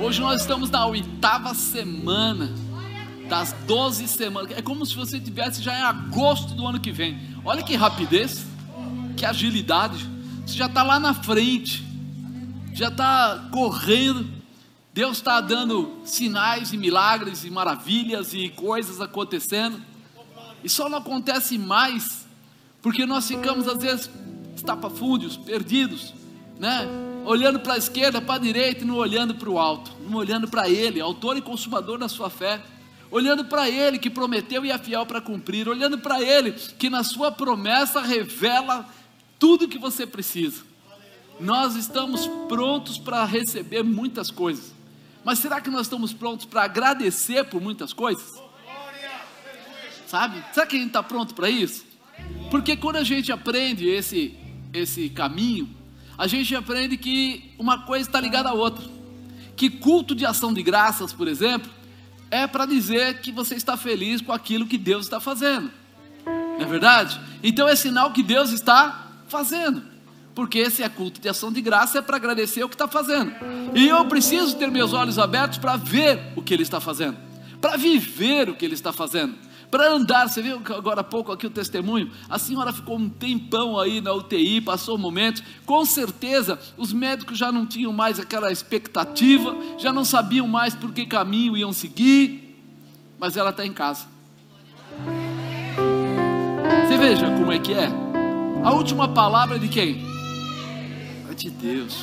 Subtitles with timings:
[0.00, 2.52] Hoje nós estamos na oitava semana
[3.28, 4.50] das 12 semanas.
[4.56, 7.18] É como se você tivesse já em agosto do ano que vem.
[7.44, 8.44] Olha que rapidez,
[9.16, 10.08] que agilidade.
[10.44, 11.84] Você já está lá na frente,
[12.72, 14.26] já está correndo.
[14.92, 19.80] Deus está dando sinais e milagres e maravilhas e coisas acontecendo.
[20.62, 22.26] E só não acontece mais
[22.82, 24.10] porque nós ficamos às vezes
[24.56, 26.12] estapafúndios, perdidos,
[26.58, 26.86] né?
[27.24, 30.48] Olhando para a esquerda, para a direita e não olhando para o alto, não olhando
[30.48, 32.62] para Ele, autor e consumador da sua fé
[33.14, 37.04] olhando para Ele que prometeu e é fiel para cumprir, olhando para Ele que na
[37.04, 38.88] Sua promessa revela
[39.38, 40.64] tudo que você precisa.
[41.38, 44.74] Nós estamos prontos para receber muitas coisas,
[45.24, 48.42] mas será que nós estamos prontos para agradecer por muitas coisas?
[50.08, 50.44] Sabe?
[50.52, 51.84] Será que a gente está pronto para isso?
[52.50, 54.36] Porque quando a gente aprende esse,
[54.72, 55.68] esse caminho,
[56.16, 58.84] a gente aprende que uma coisa está ligada à outra.
[59.56, 61.70] Que culto de ação de graças, por exemplo,
[62.30, 65.70] é para dizer que você está feliz com aquilo que Deus está fazendo.
[66.26, 67.20] Não é verdade?
[67.42, 69.82] Então é sinal que Deus está fazendo.
[70.34, 73.32] Porque esse é culto de ação de graça, é para agradecer o que está fazendo.
[73.74, 77.16] E eu preciso ter meus olhos abertos para ver o que Ele está fazendo,
[77.60, 79.36] para viver o que Ele está fazendo
[79.74, 80.28] para andar.
[80.28, 82.08] Você viu agora há pouco aqui o testemunho?
[82.30, 85.42] A senhora ficou um tempão aí na UTI, passou momentos.
[85.66, 90.92] Com certeza, os médicos já não tinham mais aquela expectativa, já não sabiam mais por
[90.92, 92.56] que caminho iam seguir,
[93.18, 94.06] mas ela está em casa.
[96.86, 97.90] Você veja como é que é.
[98.62, 100.06] A última palavra é de quem?
[101.28, 101.98] É de Deus.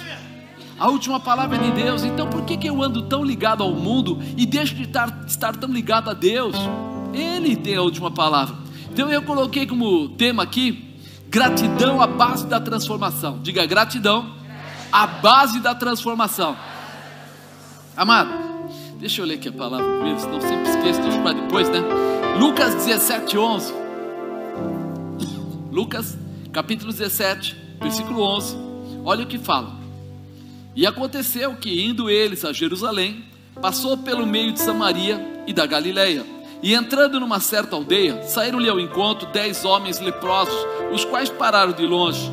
[0.78, 2.04] A última palavra é de Deus.
[2.04, 5.56] Então por que, que eu ando tão ligado ao mundo e deixo de estar, estar
[5.56, 6.58] tão ligado a Deus?
[7.14, 8.56] Ele tem a última palavra.
[8.92, 10.96] Então eu coloquei como tema aqui:
[11.30, 13.40] gratidão, a base da transformação.
[13.42, 14.34] Diga gratidão,
[14.92, 16.58] a base da transformação.
[17.96, 18.32] Amado,
[19.00, 21.80] deixa eu ler aqui a palavra primeiro, senão sempre esqueço, deixa para depois, né?
[22.40, 23.74] Lucas 17, 11.
[25.72, 26.18] Lucas,
[26.52, 28.58] capítulo 17, versículo 11.
[29.04, 29.80] Olha o que fala.
[30.76, 33.26] E aconteceu que, indo eles a Jerusalém,
[33.62, 36.26] passou pelo meio de Samaria e da Galileia
[36.62, 40.54] e entrando numa certa aldeia, saíram-lhe ao encontro dez homens leprosos,
[40.94, 42.32] os quais pararam de longe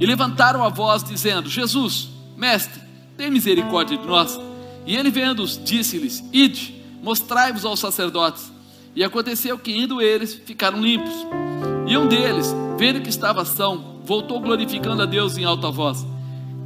[0.00, 2.80] e levantaram a voz, dizendo: Jesus, mestre,
[3.16, 4.38] tem misericórdia de nós.
[4.86, 8.52] E ele, vendo-os, disse-lhes: Ide, mostrai-vos aos sacerdotes.
[8.94, 11.14] E aconteceu que, indo eles, ficaram limpos.
[11.86, 16.04] E um deles, vendo que estava são, voltou glorificando a Deus em alta voz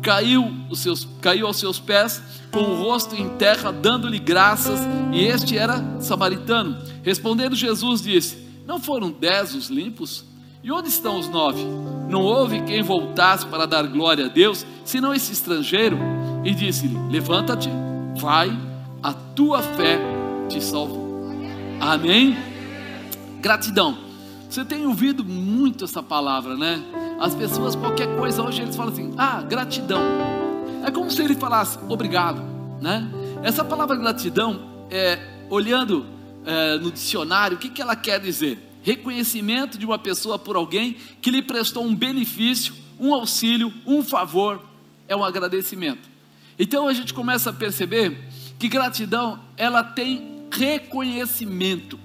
[0.02, 2.20] caiu, os seus, caiu aos seus pés,
[2.50, 4.80] com o rosto em terra, dando-lhe graças,
[5.12, 6.76] e este era samaritano.
[7.02, 10.24] Respondendo Jesus, disse: Não foram dez os limpos?
[10.62, 11.64] E onde estão os nove?
[12.08, 15.98] Não houve quem voltasse para dar glória a Deus, senão esse estrangeiro?
[16.44, 17.68] E disse-lhe: Levanta-te,
[18.16, 18.56] vai,
[19.02, 19.98] a tua fé
[20.48, 21.26] te salvou.
[21.80, 22.36] Amém?
[23.40, 23.98] Gratidão.
[24.48, 26.80] Você tem ouvido muito essa palavra, né?
[27.18, 30.00] As pessoas, qualquer coisa, hoje eles falam assim: ah, gratidão.
[30.84, 32.42] É como se ele falasse obrigado,
[32.80, 33.08] né?
[33.42, 36.06] Essa palavra gratidão, é, olhando
[36.44, 38.58] é, no dicionário, o que, que ela quer dizer?
[38.82, 44.60] Reconhecimento de uma pessoa por alguém que lhe prestou um benefício, um auxílio, um favor,
[45.06, 46.10] é um agradecimento.
[46.58, 51.98] Então a gente começa a perceber que gratidão, ela tem reconhecimento.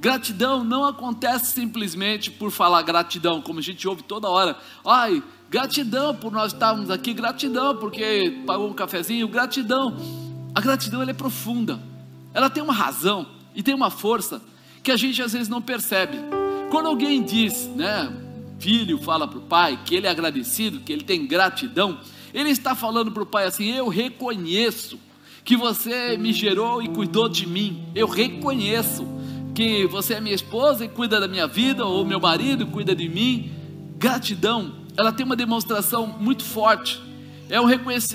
[0.00, 4.56] Gratidão não acontece simplesmente por falar gratidão, como a gente ouve toda hora.
[4.84, 9.96] Ai, gratidão por nós estarmos aqui, gratidão porque pagou um cafezinho, gratidão.
[10.54, 11.80] A gratidão ela é profunda,
[12.32, 14.40] ela tem uma razão e tem uma força
[14.84, 16.16] que a gente às vezes não percebe.
[16.70, 18.08] Quando alguém diz, né,
[18.56, 21.98] filho fala para o pai que ele é agradecido, que ele tem gratidão,
[22.32, 24.96] ele está falando para o pai assim: Eu reconheço
[25.44, 29.04] que você me gerou e cuidou de mim, eu reconheço
[29.56, 33.08] que você é minha esposa e cuida da minha vida, ou meu marido cuida de
[33.08, 33.50] mim.
[33.96, 37.02] Gratidão, ela tem uma demonstração muito forte.
[37.50, 37.66] É um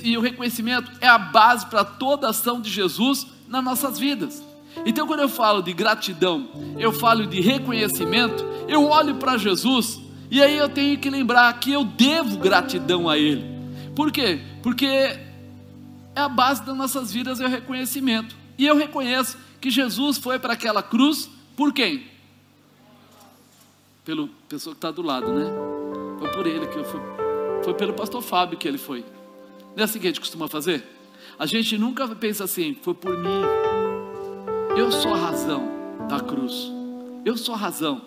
[0.03, 4.52] e o reconhecimento é a base para toda a ação de Jesus nas nossas vidas.
[4.85, 9.99] Então, quando eu falo de gratidão, eu falo de reconhecimento, eu olho para Jesus
[10.29, 13.45] e aí eu tenho que lembrar que eu devo gratidão a Ele.
[13.95, 14.41] Por quê?
[14.63, 15.19] Porque é
[16.15, 18.35] a base das nossas vidas, é o reconhecimento.
[18.57, 22.07] E eu reconheço que Jesus foi para aquela cruz por quem?
[24.03, 25.45] Pelo pessoa que está do lado, né?
[26.19, 26.99] Foi por ele que eu fui.
[27.63, 29.05] Foi pelo pastor Fábio que ele foi.
[29.75, 30.83] Não é assim que a gente costuma fazer?
[31.37, 33.41] A gente nunca pensa assim, foi por mim.
[34.75, 35.67] Eu sou a razão
[36.09, 36.71] da cruz.
[37.23, 38.01] Eu sou a razão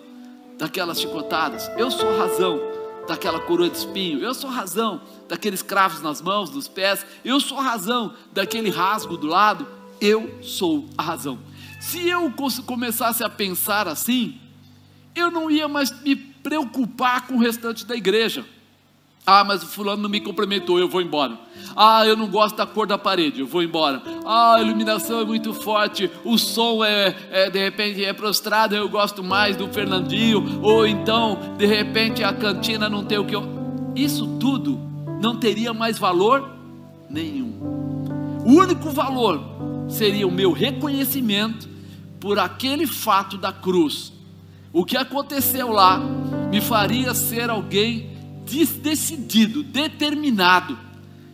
[0.57, 1.71] daquelas chicotadas.
[1.77, 2.59] Eu sou a razão
[3.07, 4.19] daquela coroa de espinho.
[4.19, 7.05] Eu sou a razão daqueles cravos nas mãos, nos pés.
[7.23, 9.65] Eu sou a razão daquele rasgo do lado.
[10.01, 11.39] Eu sou a razão.
[11.79, 12.29] Se eu
[12.65, 14.37] começasse a pensar assim,
[15.15, 18.45] eu não ia mais me preocupar com o restante da igreja.
[19.29, 21.37] Ah, mas o fulano não me cumprimentou, eu vou embora.
[21.75, 24.01] Ah, eu não gosto da cor da parede, eu vou embora.
[24.25, 28.87] Ah, a iluminação é muito forte, o som é, é de repente é prostrado, eu
[28.87, 30.61] gosto mais do Fernandinho.
[30.63, 33.43] Ou então, de repente, a cantina não tem o que eu.
[33.93, 34.79] Isso tudo
[35.21, 36.49] não teria mais valor
[37.09, 37.51] nenhum.
[38.45, 39.41] O único valor
[39.89, 41.67] seria o meu reconhecimento
[42.17, 44.13] por aquele fato da cruz.
[44.71, 45.99] O que aconteceu lá
[46.49, 48.16] me faria ser alguém
[48.47, 50.77] decidido, determinado,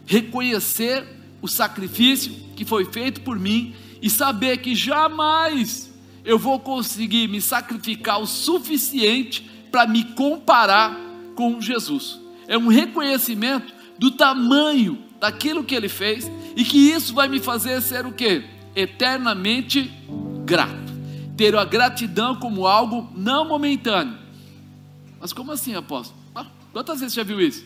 [0.05, 1.05] reconhecer
[1.41, 5.91] o sacrifício que foi feito por mim e saber que jamais
[6.25, 10.97] eu vou conseguir me sacrificar o suficiente para me comparar
[11.35, 12.19] com Jesus.
[12.47, 17.81] É um reconhecimento do tamanho daquilo que ele fez e que isso vai me fazer
[17.81, 18.43] ser o que?
[18.75, 19.91] Eternamente
[20.45, 20.93] grato.
[21.35, 24.17] Ter a gratidão como algo não momentâneo.
[25.19, 26.22] Mas como assim, apóstolo?
[26.73, 27.63] Quantas vezes você já viu isso?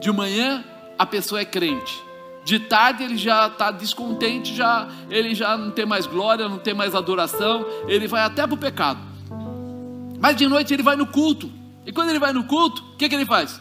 [0.00, 0.64] De manhã
[0.98, 2.02] a pessoa é crente.
[2.44, 6.74] De tarde ele já está descontente, já ele já não tem mais glória, não tem
[6.74, 8.98] mais adoração, ele vai até para o pecado.
[10.18, 11.50] Mas de noite ele vai no culto.
[11.86, 13.60] E quando ele vai no culto, o que, que ele faz?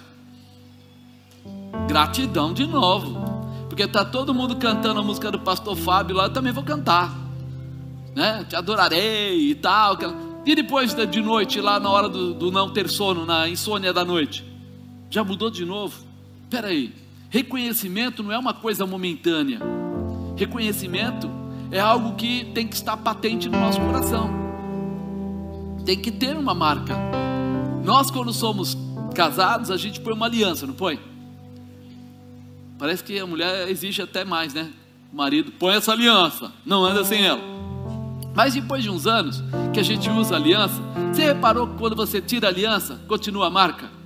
[1.88, 3.30] Gratidão de novo.
[3.70, 7.16] Porque está todo mundo cantando a música do pastor Fábio lá, eu também vou cantar.
[8.16, 8.44] Né?
[8.50, 9.98] Te adorarei e tal.
[10.46, 14.04] E depois de noite, lá na hora do, do não ter sono, na insônia da
[14.04, 14.49] noite?
[15.10, 16.06] Já mudou de novo?
[16.44, 16.94] Espera aí.
[17.30, 19.60] Reconhecimento não é uma coisa momentânea.
[20.36, 21.30] Reconhecimento
[21.72, 24.30] é algo que tem que estar patente no nosso coração.
[25.86, 26.96] Tem que ter uma marca.
[27.84, 28.78] Nós, quando somos
[29.16, 31.00] casados, a gente põe uma aliança, não põe?
[32.78, 34.72] Parece que a mulher exige até mais, né?
[35.12, 37.42] O marido põe essa aliança, não anda sem ela.
[38.36, 42.22] Mas depois de uns anos que a gente usa aliança, você reparou que quando você
[42.22, 43.99] tira a aliança, continua a marca?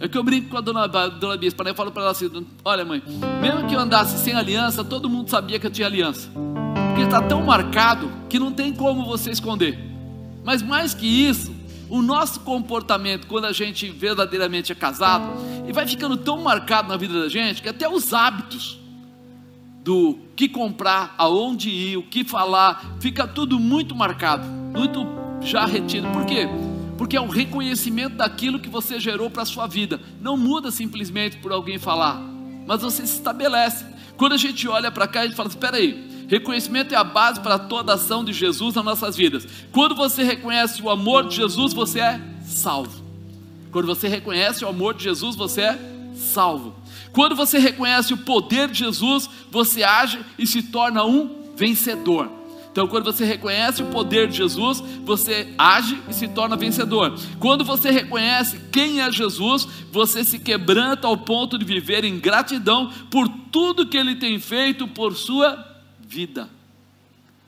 [0.00, 1.70] É que eu brinco com a dona, a dona Bispa, né?
[1.70, 2.30] eu falo para ela assim:
[2.64, 3.02] olha, mãe,
[3.40, 6.30] mesmo que eu andasse sem aliança, todo mundo sabia que eu tinha aliança,
[6.88, 9.78] porque está tão marcado que não tem como você esconder.
[10.44, 11.52] Mas mais que isso,
[11.88, 15.32] o nosso comportamento, quando a gente verdadeiramente é casado,
[15.66, 18.78] e vai ficando tão marcado na vida da gente, que até os hábitos
[19.82, 25.06] do que comprar, aonde ir, o que falar, fica tudo muito marcado, muito
[25.40, 26.08] já retido.
[26.08, 26.46] Por quê?
[26.98, 30.00] Porque é um reconhecimento daquilo que você gerou para a sua vida.
[30.20, 32.20] Não muda simplesmente por alguém falar,
[32.66, 33.86] mas você se estabelece.
[34.16, 37.40] Quando a gente olha para cá, a gente fala: espera aí, reconhecimento é a base
[37.40, 39.46] para toda ação de Jesus nas nossas vidas.
[39.70, 43.06] Quando você reconhece o amor de Jesus, você é salvo.
[43.70, 45.78] Quando você reconhece o amor de Jesus, você é
[46.16, 46.74] salvo.
[47.12, 52.37] Quando você reconhece o poder de Jesus, você age e se torna um vencedor.
[52.78, 57.12] Então, quando você reconhece o poder de Jesus, você age e se torna vencedor.
[57.40, 62.88] Quando você reconhece quem é Jesus, você se quebranta ao ponto de viver em gratidão
[63.10, 65.58] por tudo que ele tem feito por sua
[65.98, 66.48] vida.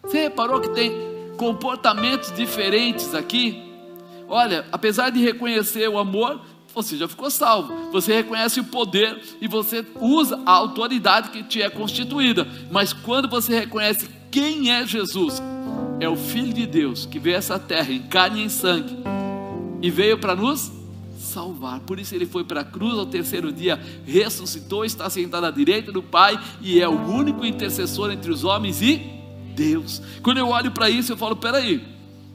[0.02, 0.90] Você reparou que tem
[1.36, 3.72] comportamentos diferentes aqui?
[4.26, 6.40] Olha, apesar de reconhecer o amor,
[6.74, 7.92] você já ficou salvo.
[7.92, 12.48] Você reconhece o poder e você usa a autoridade que te é constituída.
[12.68, 15.42] Mas quando você reconhece quem é Jesus?
[15.98, 18.96] É o Filho de Deus que veio a essa terra em carne e em sangue
[19.82, 20.70] e veio para nos
[21.18, 21.80] salvar.
[21.80, 25.92] Por isso ele foi para a cruz ao terceiro dia, ressuscitou, está sentado à direita
[25.92, 29.02] do Pai e é o único intercessor entre os homens e
[29.54, 30.00] Deus.
[30.22, 31.86] Quando eu olho para isso, eu falo: peraí,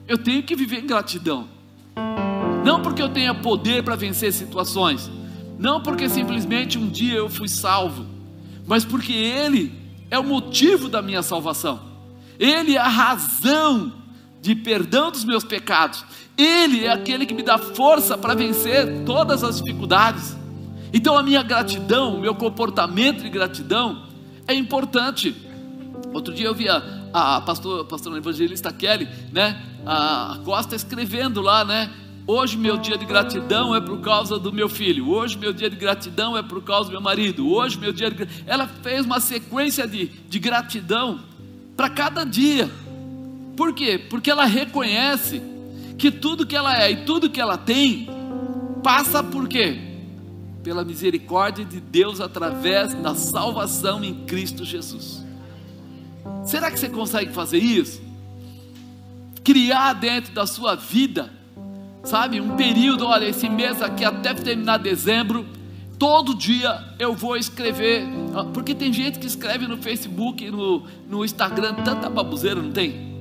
[0.06, 1.48] eu tenho que viver em gratidão.
[2.64, 5.10] Não porque eu tenha poder para vencer situações,
[5.58, 8.06] não porque simplesmente um dia eu fui salvo,
[8.66, 11.80] mas porque Ele é o motivo da minha salvação,
[12.38, 13.92] Ele é a razão
[14.40, 16.04] de perdão dos meus pecados,
[16.36, 20.36] Ele é aquele que me dá força para vencer todas as dificuldades.
[20.92, 24.06] Então a minha gratidão, o meu comportamento de gratidão
[24.46, 25.34] é importante.
[26.12, 26.82] Outro dia eu vi a,
[27.12, 31.90] a pastor, pastor evangelista Kelly, né, a Costa escrevendo lá, né,
[32.28, 35.08] Hoje meu dia de gratidão é por causa do meu filho.
[35.10, 37.48] Hoje meu dia de gratidão é por causa do meu marido.
[37.48, 41.20] Hoje meu dia de ela fez uma sequência de, de gratidão
[41.76, 42.68] para cada dia.
[43.56, 43.96] Por quê?
[44.10, 45.40] Porque ela reconhece
[45.96, 48.08] que tudo que ela é e tudo que ela tem
[48.82, 49.78] passa por quê?
[50.64, 55.24] Pela misericórdia de Deus através da salvação em Cristo Jesus.
[56.44, 58.02] Será que você consegue fazer isso?
[59.44, 61.32] Criar dentro da sua vida,
[62.06, 65.44] sabe, um período, olha, esse mês aqui até terminar dezembro,
[65.98, 71.24] todo dia eu vou escrever, ah, porque tem gente que escreve no Facebook, no, no
[71.24, 73.16] Instagram, tanta babuzeira, não tem?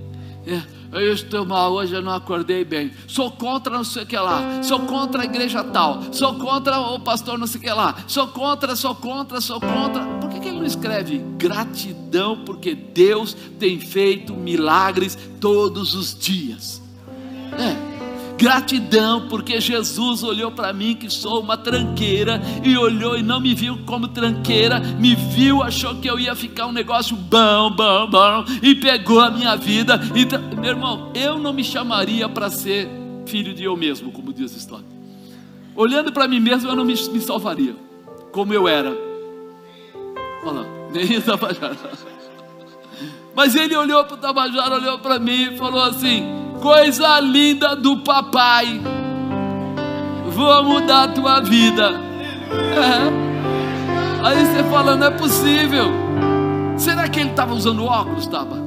[0.48, 0.62] É,
[0.92, 2.92] eu estou mal hoje, eu não acordei bem.
[3.08, 4.62] Sou contra não sei o que lá.
[4.62, 6.04] Sou contra a igreja tal.
[6.14, 7.96] Sou contra o pastor não sei o que lá.
[8.08, 10.06] Sou contra, sou contra, sou contra.
[10.22, 12.44] Por que, que ele não escreve gratidão?
[12.46, 16.80] Porque Deus tem feito milagres todos os dias.
[17.58, 17.95] É.
[18.38, 23.54] Gratidão, porque Jesus olhou para mim, que sou uma tranqueira, e olhou e não me
[23.54, 28.46] viu como tranqueira, me viu, achou que eu ia ficar um negócio bom, bom, bom,
[28.62, 30.00] e pegou a minha vida.
[30.16, 32.90] Então, meu irmão, eu não me chamaria para ser
[33.26, 34.86] filho de eu mesmo, como diz a história.
[35.76, 37.76] Olhando para mim mesmo, eu não me, me salvaria,
[38.32, 38.96] como eu era.
[40.44, 41.78] Olha lá, nem Tabajara.
[43.36, 47.98] Mas ele olhou para o Tabajara, olhou para mim e falou assim: coisa linda do
[47.98, 48.82] papai.
[50.28, 51.92] Vou mudar a tua vida.
[52.52, 53.26] É.
[54.26, 55.92] Aí você fala, não é possível.
[56.78, 58.28] Será que ele estava usando óculos?
[58.28, 58.58] Tava.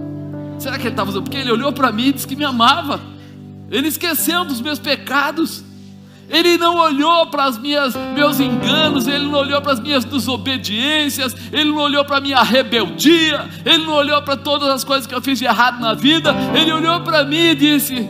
[0.58, 1.24] Será que ele estava usando?
[1.24, 3.00] Porque ele olhou para mim e disse que me amava.
[3.70, 5.64] Ele esqueceu dos meus pecados.
[6.28, 11.70] Ele não olhou para os meus enganos, ele não olhou para as minhas desobediências, ele
[11.70, 15.22] não olhou para a minha rebeldia, ele não olhou para todas as coisas que eu
[15.22, 18.06] fiz de errado na vida, ele olhou para mim e disse: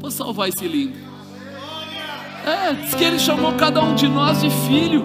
[0.00, 0.98] Vou salvar esse lindo.
[2.44, 5.04] É, diz que ele chamou cada um de nós de filho.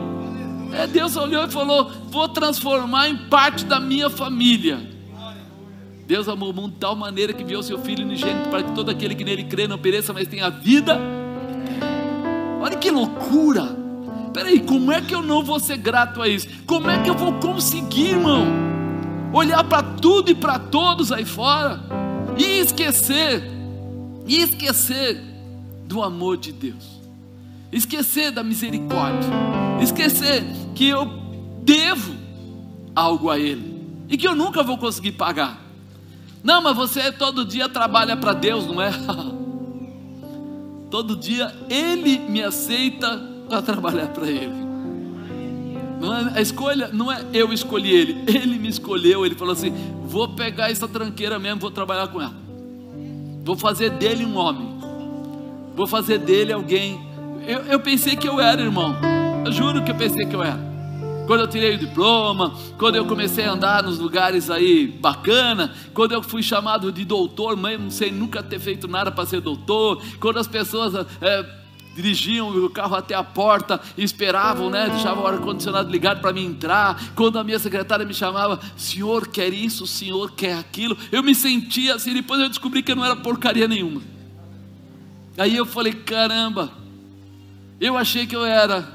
[0.74, 4.90] É, Deus olhou e falou: Vou transformar em parte da minha família.
[6.08, 8.90] Deus amou o mundo de tal maneira que enviou seu Filho unigênito para que todo
[8.90, 11.00] aquele que nele crê não pereça, mas tenha vida
[12.82, 13.78] que loucura.
[14.34, 16.48] Peraí, como é que eu não vou ser grato a isso?
[16.66, 18.46] Como é que eu vou conseguir, irmão?
[19.32, 21.80] Olhar para tudo e para todos aí fora
[22.38, 23.44] e esquecer,
[24.26, 25.22] e esquecer
[25.86, 27.02] do amor de Deus,
[27.72, 29.30] esquecer da misericórdia,
[29.82, 31.06] esquecer que eu
[31.62, 32.14] devo
[32.96, 35.62] algo a Ele e que eu nunca vou conseguir pagar.
[36.44, 38.92] Não, mas você todo dia trabalha para Deus, não é?
[40.92, 44.70] Todo dia Ele me aceita para trabalhar para Ele.
[46.34, 49.26] É, a escolha não é eu escolhi Ele, Ele me escolheu.
[49.26, 49.74] Ele falou assim:
[50.06, 52.36] vou pegar essa tranqueira mesmo, vou trabalhar com ela.
[53.44, 54.70] Vou fazer dele um homem.
[55.76, 57.00] Vou fazer dele alguém.
[57.48, 58.96] Eu, eu pensei que eu era, irmão.
[59.44, 60.71] Eu juro que eu pensei que eu era
[61.28, 66.14] quando eu tirei o diploma, quando eu comecei a andar nos lugares aí bacana, quando
[66.14, 70.40] eu fui chamado de doutor, mesmo sem nunca ter feito nada para ser doutor, quando
[70.40, 71.62] as pessoas é,
[71.96, 74.90] dirigiam o carro até a porta esperavam, né?
[74.90, 77.02] Deixavam o ar-condicionado ligado para mim entrar.
[77.16, 81.96] Quando a minha secretária me chamava, senhor quer isso, senhor quer aquilo, eu me sentia
[81.96, 82.14] assim.
[82.14, 84.02] Depois eu descobri que eu não era porcaria nenhuma.
[85.38, 86.72] Aí eu falei, caramba,
[87.80, 88.88] eu achei que eu era,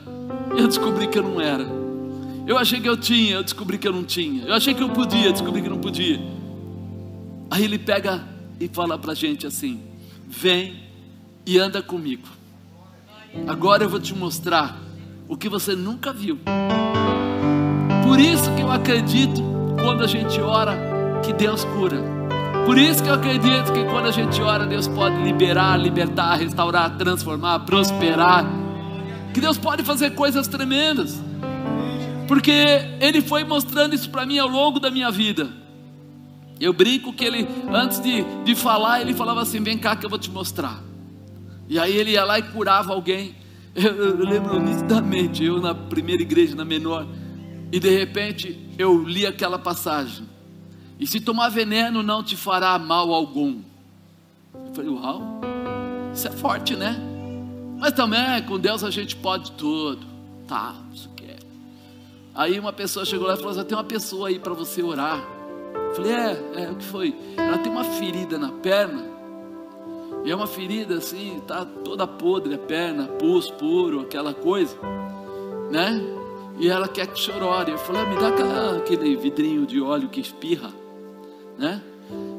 [0.57, 1.76] eu descobri que eu não era.
[2.47, 4.45] Eu achei que eu tinha, eu descobri que eu não tinha.
[4.45, 6.21] Eu achei que eu podia, descobri que não podia.
[7.51, 8.25] Aí ele pega
[8.61, 9.83] e fala para a gente assim:
[10.29, 10.81] Vem
[11.45, 12.29] e anda comigo.
[13.49, 14.79] Agora eu vou te mostrar
[15.29, 16.39] o que você nunca viu.
[18.05, 19.43] Por isso que eu acredito
[19.83, 22.01] quando a gente ora que Deus cura.
[22.65, 26.97] Por isso que eu acredito que quando a gente ora, Deus pode liberar, libertar, restaurar,
[26.97, 28.45] transformar, prosperar.
[29.35, 31.26] Que Deus pode fazer coisas tremendas
[32.27, 32.53] porque
[33.01, 35.49] ele foi mostrando isso para mim ao longo da minha vida.
[36.59, 40.11] Eu brinco que ele, antes de, de falar, ele falava assim: Vem cá que eu
[40.11, 40.83] vou te mostrar.
[41.69, 43.35] E aí ele ia lá e curava alguém.
[43.77, 47.07] Eu, eu lembro nitidamente, eu na primeira igreja, na menor,
[47.71, 50.27] e de repente eu li aquela passagem.
[50.99, 53.61] E se tomar veneno não te fará mal algum.
[54.55, 55.41] Eu falei, uau,
[56.15, 56.99] isso é forte, né?
[57.79, 60.07] Mas também com Deus a gente pode tudo.
[60.49, 60.75] Tá,
[62.37, 65.27] Aí uma pessoa chegou lá e falou assim: tem uma pessoa aí para você orar.
[65.75, 67.17] Eu falei: é, é, o que foi?
[67.37, 69.17] Ela tem uma ferida na perna.
[70.23, 74.77] E é uma ferida assim, tá toda podre a perna, pus puro, aquela coisa,
[75.71, 76.01] né?
[76.59, 77.73] E ela quer que o senhor ore.
[77.73, 80.71] Eu falei: ah, me dá aquela, aquele vidrinho de óleo que espirra,
[81.57, 81.83] né?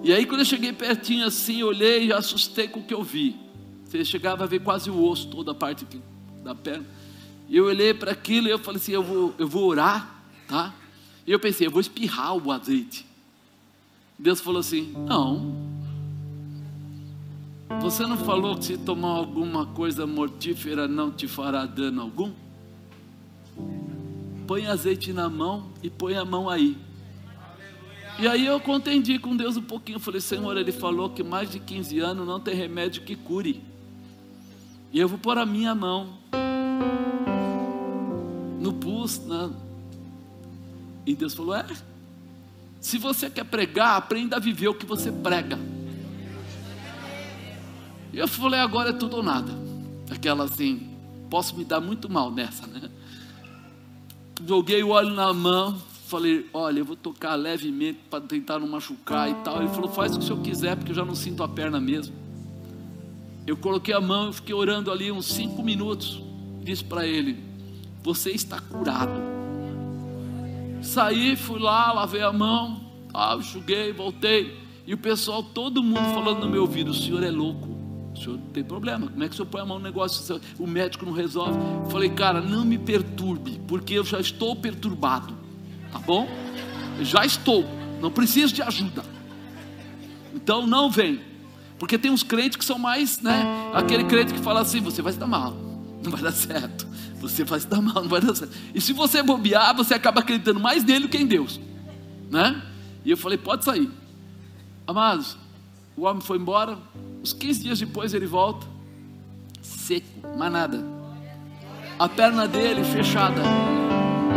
[0.03, 3.35] E aí quando eu cheguei pertinho assim, olhei e assustei com o que eu vi.
[3.83, 5.87] Você chegava a ver quase o osso, toda a parte
[6.43, 6.85] da perna.
[7.49, 10.73] E eu olhei para aquilo e eu falei assim: eu vou, eu vou orar, tá?
[11.25, 13.05] E eu pensei: eu vou espirrar o azeite.
[14.19, 15.77] Deus falou assim: não.
[17.81, 22.31] Você não falou que se tomar alguma coisa mortífera não te fará dano algum?
[24.47, 26.77] Põe azeite na mão e põe a mão aí.
[28.19, 29.99] E aí eu contendi com Deus um pouquinho.
[29.99, 33.61] Falei, Senhor, Ele falou que mais de 15 anos não tem remédio que cure.
[34.91, 36.17] E eu vou pôr a minha mão
[38.59, 39.19] no pus.
[39.25, 39.49] Na...
[41.05, 41.65] E Deus falou: É.
[42.79, 45.59] Se você quer pregar, aprenda a viver o que você prega.
[48.13, 49.51] E eu falei: Agora é tudo ou nada.
[50.09, 50.89] Aquela assim,
[51.29, 52.89] posso me dar muito mal nessa, né?
[54.45, 59.29] Joguei o óleo na mão, falei: Olha, eu vou tocar levemente para tentar não machucar
[59.29, 59.61] e tal.
[59.61, 61.79] Ele falou: Faz o que o senhor quiser, porque eu já não sinto a perna
[61.79, 62.15] mesmo.
[63.45, 66.21] Eu coloquei a mão, e fiquei orando ali uns cinco minutos.
[66.61, 67.46] Disse para ele:
[68.07, 69.19] Você está curado.
[70.81, 72.81] Saí, fui lá, lavei a mão,
[73.13, 74.57] ah, enxuguei, voltei.
[74.85, 77.67] E o pessoal, todo mundo falando no meu ouvido: O senhor é louco.
[78.15, 79.07] O senhor tem problema.
[79.07, 80.39] Como é que o senhor põe a mão no negócio?
[80.57, 81.59] O médico não resolve.
[81.89, 85.33] Falei, cara, não me perturbe, porque eu já estou perturbado.
[85.91, 86.29] Tá bom?
[87.01, 87.65] Já estou.
[87.99, 89.03] Não preciso de ajuda.
[90.33, 91.19] Então não vem.
[91.77, 93.43] Porque tem uns crentes que são mais, né?
[93.73, 95.51] Aquele crente que fala assim: você vai se dar mal,
[96.01, 96.87] não vai dar certo.
[97.19, 98.55] Você vai se dar mal, não vai dar certo.
[98.73, 101.59] E se você bobear, você acaba acreditando mais nele do que em Deus,
[102.29, 102.61] né?
[103.03, 103.89] E eu falei: pode sair.
[104.85, 105.37] Amados,
[105.95, 106.77] o homem foi embora.
[107.21, 108.67] Uns 15 dias depois ele volta,
[109.61, 110.05] seco,
[110.37, 110.83] mais nada.
[111.97, 113.41] A perna dele fechada.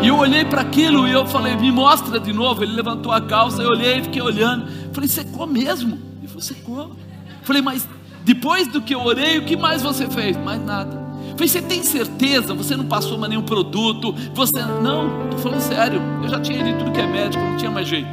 [0.03, 2.63] E eu olhei para aquilo e eu falei: me mostra de novo.
[2.63, 4.67] Ele levantou a calça, eu olhei, fiquei olhando.
[4.95, 5.99] Falei: secou mesmo?
[6.19, 6.97] Ele falou: secou.
[7.43, 7.89] Falei, mas
[8.25, 10.37] depois do que eu orei, o que mais você fez?
[10.37, 11.00] Mais nada.
[11.41, 12.53] Falei, você tem certeza?
[12.53, 14.15] Você não passou mais nenhum produto?
[14.35, 14.61] Você.
[14.61, 16.03] Não, estou falando sério.
[16.23, 18.11] Eu já tinha de tudo que é médico, não tinha mais jeito.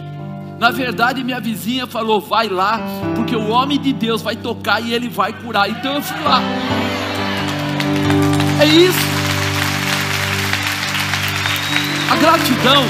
[0.57, 2.79] Na verdade, minha vizinha falou: vai lá,
[3.17, 5.69] porque o homem de Deus vai tocar e ele vai curar.
[5.69, 6.41] Então eu fui lá.
[8.61, 8.97] É isso.
[12.09, 12.83] A gratidão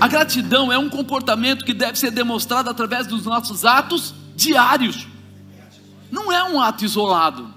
[0.00, 5.17] A gratidão é um comportamento que deve ser demonstrado através dos nossos atos diários.
[6.10, 7.54] Não é um ato isolado.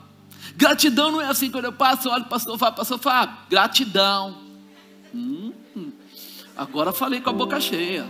[0.55, 3.45] Gratidão não é assim quando eu passo, olho para o sofá, para o sofá.
[3.49, 4.37] Gratidão.
[5.13, 5.51] Hum,
[6.55, 8.05] agora falei com a boca cheia.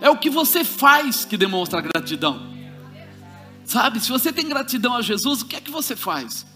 [0.00, 2.54] É o que você faz que demonstra gratidão.
[3.64, 6.46] Sabe, se você tem gratidão a Jesus, o que é que você faz?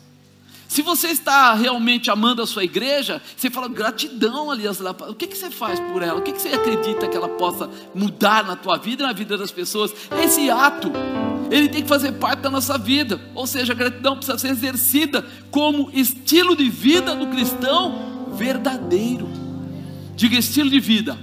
[0.69, 5.51] Se você está realmente amando a sua igreja, você fala gratidão, aliás, o que, você
[5.51, 6.19] faz por ela?
[6.19, 9.51] O que, você acredita que ela possa mudar na tua vida e na vida das
[9.51, 9.95] pessoas?
[10.23, 10.93] Esse ato,
[11.51, 13.19] ele tem que fazer parte da nossa vida.
[13.35, 19.27] Ou seja, a gratidão precisa ser exercida como estilo de vida do cristão verdadeiro.
[20.15, 21.19] Diga estilo de vida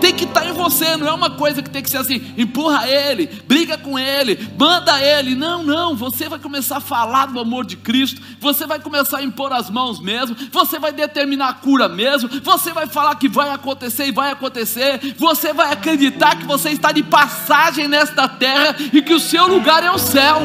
[0.00, 2.34] tem que estar tá em você, não é uma coisa que tem que ser assim,
[2.36, 5.34] empurra ele, briga com ele, manda ele.
[5.34, 9.22] Não, não, você vai começar a falar do amor de Cristo, você vai começar a
[9.22, 13.50] impor as mãos mesmo, você vai determinar a cura mesmo, você vai falar que vai
[13.50, 19.02] acontecer e vai acontecer, você vai acreditar que você está de passagem nesta terra e
[19.02, 20.42] que o seu lugar é o céu.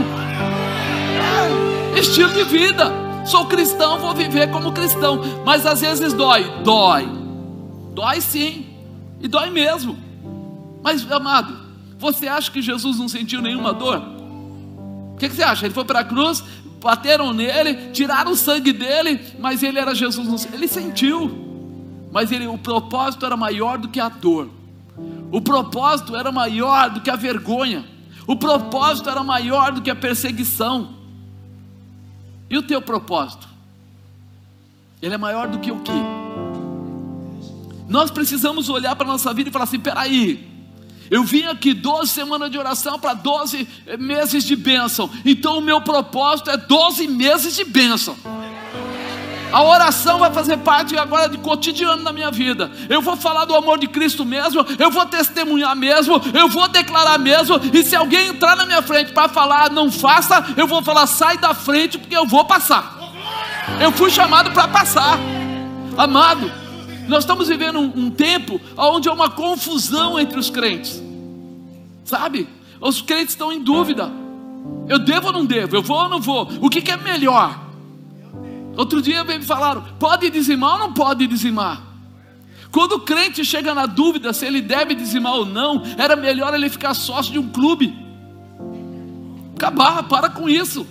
[1.98, 2.92] Estilo de vida.
[3.26, 7.08] Sou cristão, vou viver como cristão, mas às vezes dói, dói,
[7.94, 8.70] dói sim.
[9.21, 9.97] E dói mesmo.
[10.84, 11.57] Mas, amado,
[11.97, 14.01] você acha que Jesus não sentiu nenhuma dor?
[15.13, 15.65] O que, que você acha?
[15.65, 16.43] Ele foi para a cruz,
[16.81, 20.47] bateram nele, tiraram o sangue dele, mas ele era Jesus.
[20.51, 24.49] Ele sentiu, mas ele, o propósito era maior do que a dor.
[25.31, 27.86] O propósito era maior do que a vergonha.
[28.27, 30.95] O propósito era maior do que a perseguição.
[32.49, 33.47] E o teu propósito?
[35.01, 36.20] Ele é maior do que o que?
[37.91, 40.49] Nós precisamos olhar para a nossa vida e falar assim: peraí,
[41.10, 43.67] eu vim aqui 12 semanas de oração para 12
[43.99, 45.10] meses de bênção.
[45.25, 48.15] Então o meu propósito é 12 meses de bênção.
[49.51, 52.71] A oração vai fazer parte agora de cotidiano na minha vida.
[52.88, 57.19] Eu vou falar do amor de Cristo mesmo, eu vou testemunhar mesmo, eu vou declarar
[57.19, 57.60] mesmo.
[57.73, 61.38] E se alguém entrar na minha frente para falar, não faça, eu vou falar, sai
[61.38, 62.97] da frente, porque eu vou passar.
[63.82, 65.19] Eu fui chamado para passar.
[65.97, 66.61] Amado,
[67.12, 71.04] nós estamos vivendo um, um tempo onde há uma confusão entre os crentes,
[72.06, 72.47] sabe?
[72.80, 74.10] Os crentes estão em dúvida:
[74.88, 75.76] eu devo ou não devo?
[75.76, 76.50] Eu vou ou não vou?
[76.62, 77.60] O que, que é melhor?
[78.78, 81.84] Outro dia me falaram: pode dizimar ou não pode dizimar?
[82.71, 86.69] Quando o crente chega na dúvida se ele deve dizimar ou não, era melhor ele
[86.69, 87.93] ficar sócio de um clube.
[89.56, 90.88] Acabar, para com isso.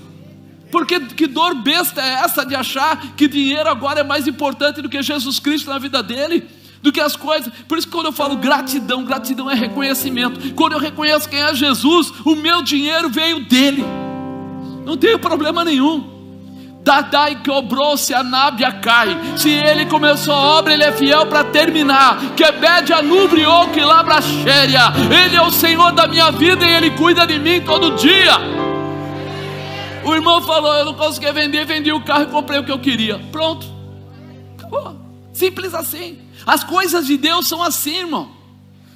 [0.71, 4.89] Porque que dor besta é essa de achar que dinheiro agora é mais importante do
[4.89, 6.45] que Jesus Cristo na vida dele?
[6.83, 10.55] Do que as coisas, por isso que quando eu falo gratidão, gratidão é reconhecimento.
[10.55, 13.85] Quando eu reconheço quem é Jesus, o meu dinheiro veio dele,
[14.87, 16.19] não tenho problema nenhum.
[16.83, 19.17] Dadai cobrou-se a nábia cai.
[19.37, 22.19] Se ele começou a obra, ele é fiel para terminar.
[22.35, 24.85] Quebede a nubre ou que labra xéria.
[25.25, 28.70] Ele é o Senhor da minha vida e ele cuida de mim todo dia.
[30.11, 32.81] O irmão falou: Eu não conseguia vender, vendi o carro e comprei o que eu
[32.81, 33.21] queria.
[33.31, 33.65] Pronto.
[34.59, 34.97] Acabou.
[35.33, 36.19] Simples assim.
[36.45, 38.33] As coisas de Deus são assim, irmão.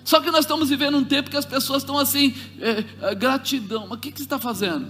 [0.03, 3.87] Só que nós estamos vivendo um tempo que as pessoas estão assim, é, é, gratidão.
[3.89, 4.89] Mas o que, que você está fazendo?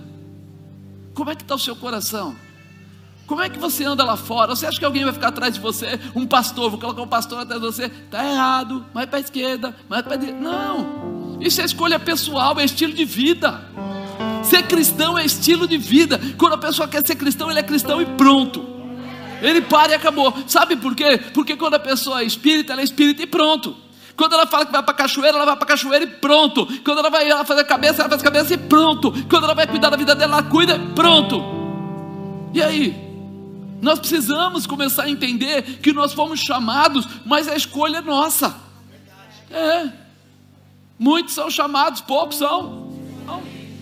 [1.12, 2.34] Como é que está o seu coração?
[3.26, 4.56] Como é que você anda lá fora?
[4.56, 6.00] Você acha que alguém vai ficar atrás de você?
[6.16, 7.84] Um pastor, vou colocar um pastor atrás de você?
[7.84, 10.40] Está errado, mais para a esquerda, mais para a direita.
[10.40, 13.62] Não, isso é escolha pessoal, é estilo de vida.
[14.44, 16.20] Ser cristão é estilo de vida.
[16.36, 18.74] Quando a pessoa quer ser cristão, ele é cristão e pronto.
[19.42, 20.32] Ele para e acabou.
[20.46, 21.18] Sabe por quê?
[21.32, 23.76] Porque quando a pessoa é espírita, ela é espírita e pronto.
[24.16, 26.66] Quando ela fala que vai para cachoeira, ela vai para cachoeira e pronto.
[26.84, 29.12] Quando ela vai ela fazer cabeça, ela faz cabeça e pronto.
[29.28, 31.42] Quando ela vai cuidar da vida dela, ela cuida e pronto.
[32.52, 32.94] E aí?
[33.82, 38.54] Nós precisamos começar a entender que nós fomos chamados, mas a escolha é nossa.
[39.50, 39.90] É.
[40.98, 42.83] Muitos são chamados, poucos são.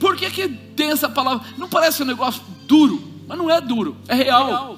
[0.02, 1.46] Por que, que tem essa palavra?
[1.56, 4.76] Não parece um negócio duro, mas não é duro, é real.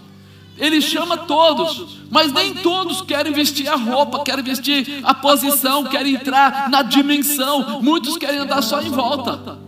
[0.58, 4.44] Ele, Ele chama, chama todos, todos, mas, mas nem, todos querem vestir a roupa, querem
[4.44, 7.80] vestir a posição, querem entrar na dimensão.
[7.80, 9.58] Muitos querem andar só em volta.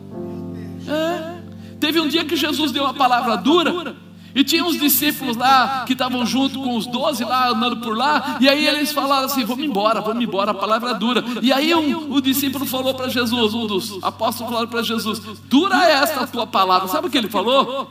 [0.87, 1.37] É.
[1.81, 3.97] Teve um dia que Jesus deu uma palavra dura
[4.37, 8.37] e tinha uns discípulos lá que estavam junto com os doze lá, andando por lá,
[8.39, 11.25] e aí eles falaram assim: vamos embora, vamos embora, a palavra é dura.
[11.41, 15.89] E aí um, o discípulo falou para Jesus, um dos apóstolos falaram para Jesus: dura
[15.89, 16.87] esta tua palavra.
[16.87, 17.91] Sabe o que ele falou?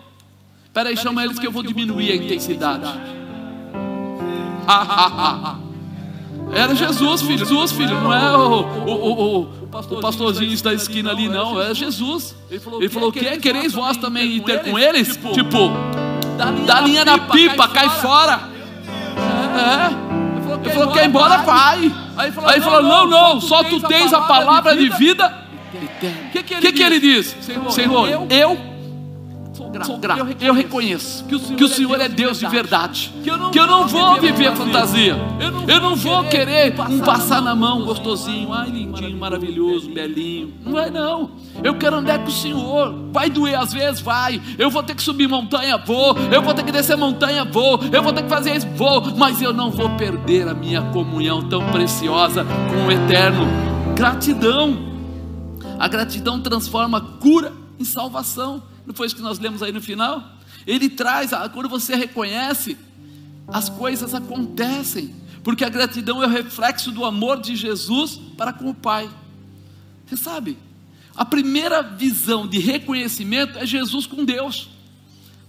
[0.66, 2.94] Espera aí, chama eles que eu vou diminuir a intensidade.
[6.54, 11.28] Era Jesus, filho, Jesus, filho, não é o, o, o, o pastorzinho da esquina ali,
[11.28, 12.36] não, é Jesus.
[12.52, 13.38] Ele falou: o que?
[13.38, 15.18] Quereis vós também ter com eles?
[15.34, 15.72] Tipo,
[16.66, 18.40] Dá linha na pipa, cai fora.
[19.58, 20.06] É.
[20.66, 21.92] Ele falou: quer ir embora, vai.
[22.18, 25.46] Aí ele falou: não, não, só tu tens a palavra de vida.
[25.74, 27.36] O que, que, ele diz?
[27.70, 28.75] Senhor, eu
[29.84, 30.20] sou grato.
[30.20, 33.12] Eu, eu reconheço que o Senhor, que o Senhor é, Deus de verdade.
[33.24, 35.18] Que eu não, que eu não vou viver fantasia.
[35.40, 40.54] Eu não, eu não vou querer um passar na mão gostosinho, ai lindinho, maravilhoso, belinho.
[40.64, 41.32] Não é não.
[41.64, 42.96] Eu quero andar com o Senhor.
[43.12, 44.42] Vai doer às vezes, vai.
[44.58, 46.16] Eu vou ter que subir montanha, vou.
[46.32, 47.80] Eu vou ter que descer montanha, vou.
[47.92, 49.02] Eu vou ter que fazer isso, vou.
[49.18, 53.46] Mas eu não vou perder a minha comunhão tão preciosa com o Eterno.
[53.96, 54.78] Gratidão.
[55.80, 58.62] A gratidão transforma cura em salvação.
[58.86, 60.24] Não foi isso que nós lemos aí no final?
[60.66, 62.78] Ele traz, quando você reconhece,
[63.48, 68.70] as coisas acontecem, porque a gratidão é o reflexo do amor de Jesus para com
[68.70, 69.10] o Pai.
[70.06, 70.58] Você sabe,
[71.16, 74.70] a primeira visão de reconhecimento é Jesus com Deus.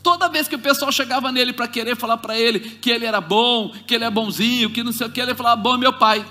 [0.03, 3.21] Toda vez que o pessoal chegava nele para querer falar para ele que ele era
[3.21, 6.25] bom, que ele é bonzinho, que não sei o que, ele falava: Bom, meu pai,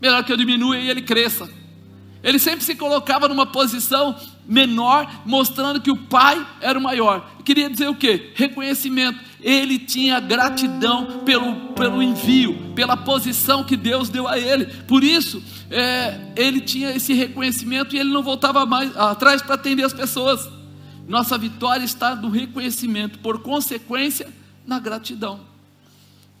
[0.00, 1.50] melhor que eu diminua e ele cresça.
[2.22, 4.14] Ele sempre se colocava numa posição
[4.46, 7.30] menor, mostrando que o pai era o maior.
[7.44, 8.32] Queria dizer o que?
[8.34, 9.18] Reconhecimento.
[9.40, 14.66] Ele tinha gratidão pelo, pelo envio, pela posição que Deus deu a ele.
[14.66, 19.84] Por isso, é, ele tinha esse reconhecimento e ele não voltava mais atrás para atender
[19.84, 20.46] as pessoas.
[21.08, 24.28] Nossa vitória está no reconhecimento, por consequência,
[24.66, 25.40] na gratidão.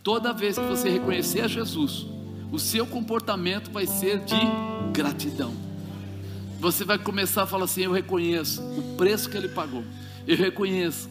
[0.02, 2.06] Toda vez que você reconhecer a Jesus,
[2.52, 4.36] o seu comportamento vai ser de
[4.92, 5.69] gratidão
[6.60, 9.82] você vai começar a falar assim: Eu reconheço o preço que ele pagou,
[10.26, 11.08] eu reconheço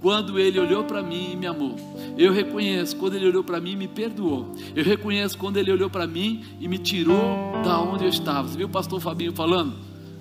[0.00, 1.76] quando ele olhou para mim e me amou,
[2.16, 5.90] eu reconheço quando ele olhou para mim e me perdoou, eu reconheço quando ele olhou
[5.90, 8.48] para mim e me tirou da onde eu estava.
[8.48, 9.74] Você viu o pastor Fabinho falando?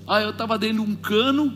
[0.05, 1.53] Ah, eu estava dentro de um cano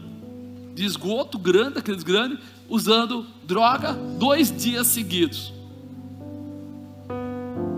[0.74, 5.54] de esgoto grande, aqueles grandes, usando droga dois dias seguidos.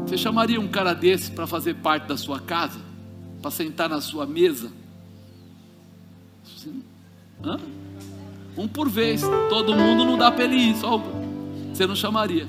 [0.06, 2.80] Você chamaria um cara desse para fazer parte da sua casa?
[3.42, 4.72] Para sentar na sua mesa?
[7.44, 7.58] Hã?
[8.58, 9.22] Um por vez.
[9.50, 10.76] Todo mundo não dá para ele ir.
[10.76, 11.02] Só
[11.74, 12.48] você não chamaria.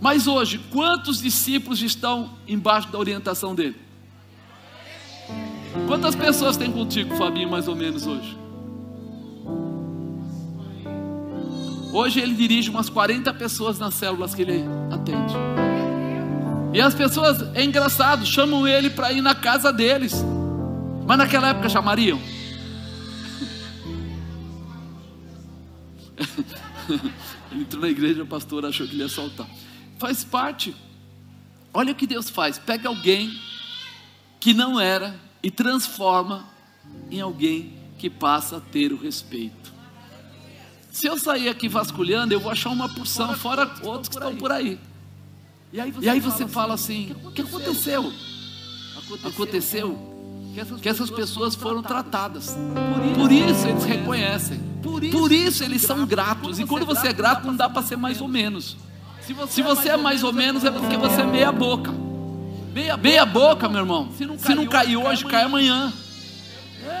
[0.00, 3.76] Mas hoje, quantos discípulos estão embaixo da orientação dele?
[5.86, 8.36] Quantas pessoas tem contigo, Fabinho, mais ou menos hoje?
[11.92, 15.34] Hoje ele dirige umas 40 pessoas nas células que ele atende.
[16.72, 20.24] E as pessoas, é engraçado, chamam ele para ir na casa deles.
[21.06, 22.18] Mas naquela época chamariam.
[27.50, 29.48] ele entrou na igreja, o pastor achou que ele ia soltar.
[29.98, 30.74] Faz parte.
[31.72, 33.32] Olha o que Deus faz: pega alguém
[34.40, 36.46] que não era e transforma
[37.10, 39.72] em alguém que passa a ter o respeito.
[40.90, 44.52] Se eu sair aqui vasculhando, eu vou achar uma porção, fora outros que estão por
[44.52, 44.78] aí.
[45.72, 48.12] E aí você, e aí você fala assim: o que aconteceu?
[49.24, 50.11] Aconteceu
[50.80, 52.56] que essas pessoas foram tratadas.
[53.16, 54.60] Por isso eles reconhecem.
[55.10, 56.58] Por isso eles são gratos.
[56.58, 58.76] E quando você é grato, não dá para ser mais ou menos.
[59.48, 61.92] Se você é mais ou menos, é porque você é meia boca.
[63.00, 64.08] Meia boca, meu irmão.
[64.12, 65.92] Se não cair hoje, cai amanhã.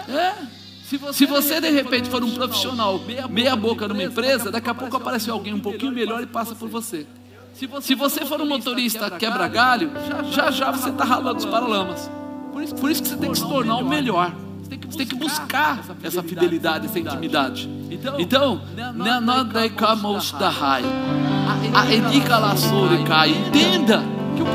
[0.08, 0.34] É.
[1.12, 5.30] Se você de repente for um profissional meia boca numa empresa, daqui a pouco aparece
[5.30, 7.06] alguém um pouquinho melhor e passa por você.
[7.80, 9.90] Se você for um motorista quebra-galho,
[10.30, 12.21] já já você está ralando os paralamas.
[12.52, 14.34] Por isso que você tem que se tornar o melhor.
[14.62, 17.68] Você tem que buscar essa fidelidade, essa intimidade.
[18.18, 18.62] Então,
[23.28, 24.02] entenda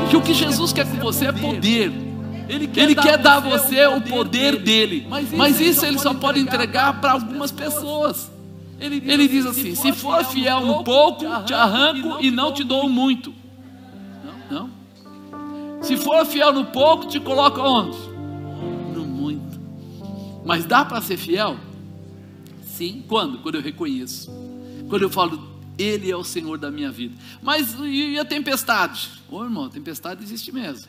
[0.08, 1.92] que o que Jesus quer com você é poder.
[2.48, 5.06] Ele quer, ele quer dar a você o poder dele,
[5.36, 8.30] mas isso ele só pode entregar para algumas pessoas.
[8.80, 13.34] Ele diz assim: se for fiel no pouco, te arranco e não te dou muito.
[14.50, 14.70] Não.
[15.88, 17.96] Se for fiel no pouco, te coloco onde?
[18.94, 19.58] No muito.
[20.44, 21.56] Mas dá para ser fiel?
[22.62, 23.02] Sim.
[23.08, 23.38] Quando?
[23.38, 24.30] Quando eu reconheço.
[24.90, 25.42] Quando eu falo,
[25.78, 27.16] Ele é o Senhor da minha vida.
[27.42, 29.08] Mas e a tempestade?
[29.30, 30.88] Ô irmão, a tempestade existe mesmo.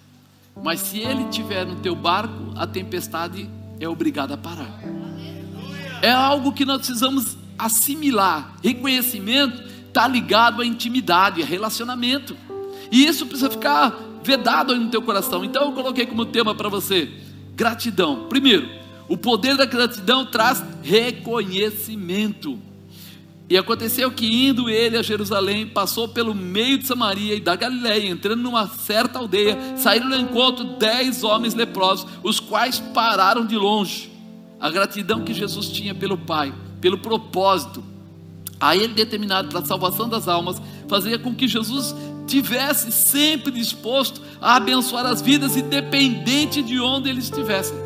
[0.61, 4.81] Mas se Ele estiver no teu barco, a tempestade é obrigada a parar.
[6.01, 8.53] É algo que nós precisamos assimilar.
[8.61, 12.35] Reconhecimento está ligado à intimidade, a relacionamento.
[12.91, 15.43] E isso precisa ficar vedado aí no teu coração.
[15.43, 17.09] Então eu coloquei como tema para você:
[17.55, 18.27] gratidão.
[18.27, 18.69] Primeiro,
[19.07, 22.59] o poder da gratidão traz reconhecimento.
[23.49, 28.07] E aconteceu que indo ele a Jerusalém, passou pelo meio de Samaria e da Galiléia,
[28.07, 34.11] entrando numa certa aldeia, saíram no encontro dez homens leprosos, os quais pararam de longe.
[34.59, 37.83] A gratidão que Jesus tinha pelo Pai, pelo propósito,
[38.59, 41.95] a ele determinado para a salvação das almas, fazia com que Jesus
[42.29, 47.77] tivesse sempre disposto a abençoar as vidas, independente de onde eles estivessem.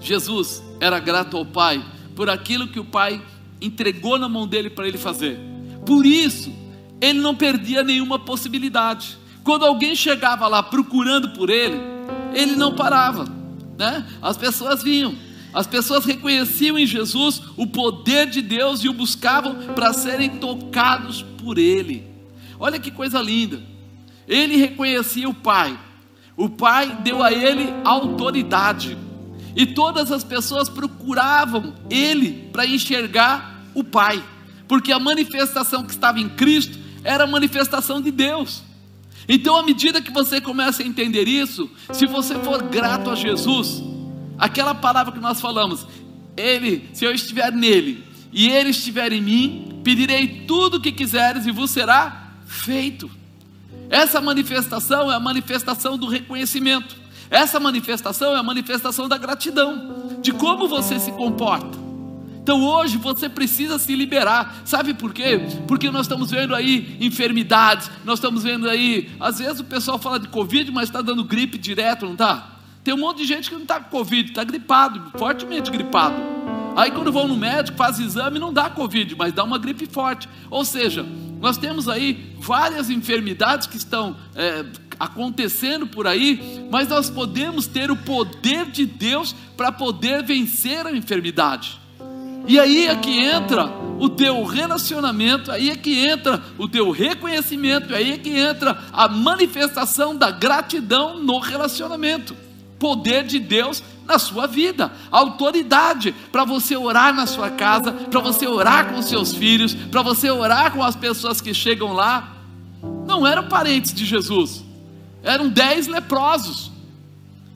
[0.00, 1.82] Jesus era grato ao Pai
[2.16, 3.22] por aquilo que o Pai
[3.60, 5.38] entregou na mão dele para ele fazer.
[5.86, 6.52] Por isso,
[7.00, 9.16] ele não perdia nenhuma possibilidade.
[9.44, 11.80] Quando alguém chegava lá procurando por ele,
[12.34, 13.24] ele não parava,
[13.78, 14.06] né?
[14.20, 15.14] As pessoas vinham,
[15.52, 21.22] as pessoas reconheciam em Jesus o poder de Deus e o buscavam para serem tocados
[21.22, 22.11] por ele.
[22.62, 23.60] Olha que coisa linda.
[24.28, 25.76] Ele reconhecia o Pai.
[26.36, 28.96] O Pai deu a ele autoridade.
[29.56, 34.22] E todas as pessoas procuravam ele para enxergar o Pai.
[34.68, 38.62] Porque a manifestação que estava em Cristo era a manifestação de Deus.
[39.28, 43.82] Então, à medida que você começa a entender isso, se você for grato a Jesus,
[44.38, 45.84] aquela palavra que nós falamos,
[46.36, 51.44] ele, se eu estiver nele e ele estiver em mim, pedirei tudo o que quiseres
[51.44, 52.21] e vos será
[52.52, 53.10] feito.
[53.90, 56.96] Essa manifestação é a manifestação do reconhecimento.
[57.30, 61.78] Essa manifestação é a manifestação da gratidão, de como você se comporta.
[62.42, 64.62] Então hoje você precisa se liberar.
[64.64, 65.40] Sabe por quê?
[65.66, 70.18] Porque nós estamos vendo aí enfermidades, nós estamos vendo aí, às vezes o pessoal fala
[70.18, 72.48] de Covid, mas está dando gripe direto, não está?
[72.84, 76.41] Tem um monte de gente que não está com Covid, está gripado, fortemente gripado.
[76.76, 80.28] Aí quando vão no médico, faz exame, não dá Covid, mas dá uma gripe forte.
[80.50, 81.04] Ou seja,
[81.40, 84.64] nós temos aí várias enfermidades que estão é,
[84.98, 90.92] acontecendo por aí, mas nós podemos ter o poder de Deus para poder vencer a
[90.92, 91.80] enfermidade.
[92.46, 93.66] E aí é que entra
[93.98, 99.08] o teu relacionamento, aí é que entra o teu reconhecimento, aí é que entra a
[99.08, 102.36] manifestação da gratidão no relacionamento.
[102.78, 108.46] Poder de Deus na sua vida, autoridade para você orar na sua casa, para você
[108.46, 112.36] orar com seus filhos, para você orar com as pessoas que chegam lá.
[113.06, 114.64] Não eram parentes de Jesus,
[115.22, 116.70] eram dez leprosos.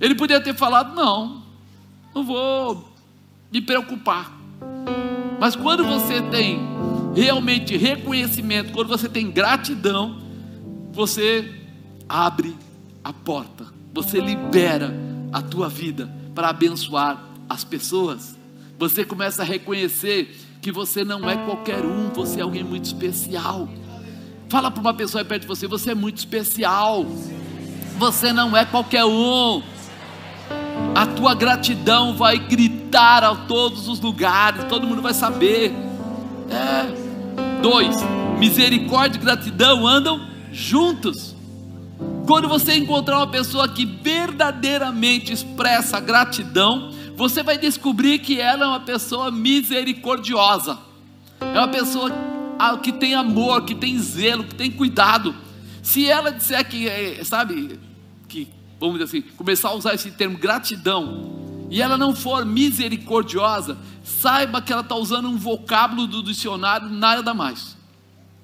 [0.00, 1.42] Ele podia ter falado: não,
[2.14, 2.92] não vou
[3.52, 4.32] me preocupar.
[5.38, 6.60] Mas quando você tem
[7.14, 10.22] realmente reconhecimento, quando você tem gratidão,
[10.92, 11.62] você
[12.08, 12.56] abre
[13.02, 14.94] a porta, você libera
[15.32, 17.18] a tua vida para abençoar
[17.48, 18.36] as pessoas.
[18.78, 23.66] Você começa a reconhecer que você não é qualquer um, você é alguém muito especial.
[24.50, 27.06] Fala para uma pessoa perto de você, você é muito especial.
[27.98, 29.62] Você não é qualquer um.
[30.94, 35.72] A tua gratidão vai gritar a todos os lugares, todo mundo vai saber.
[36.50, 37.60] É.
[37.62, 37.96] Dois,
[38.38, 41.35] misericórdia e gratidão andam juntos.
[42.26, 48.68] Quando você encontrar uma pessoa que verdadeiramente expressa gratidão, você vai descobrir que ela é
[48.68, 50.76] uma pessoa misericordiosa.
[51.40, 52.10] É uma pessoa
[52.82, 55.36] que tem amor, que tem zelo, que tem cuidado.
[55.82, 57.78] Se ela disser que, é, sabe,
[58.28, 58.48] que,
[58.80, 64.60] vamos dizer assim, começar a usar esse termo gratidão, e ela não for misericordiosa, saiba
[64.60, 67.76] que ela está usando um vocábulo do dicionário, nada mais.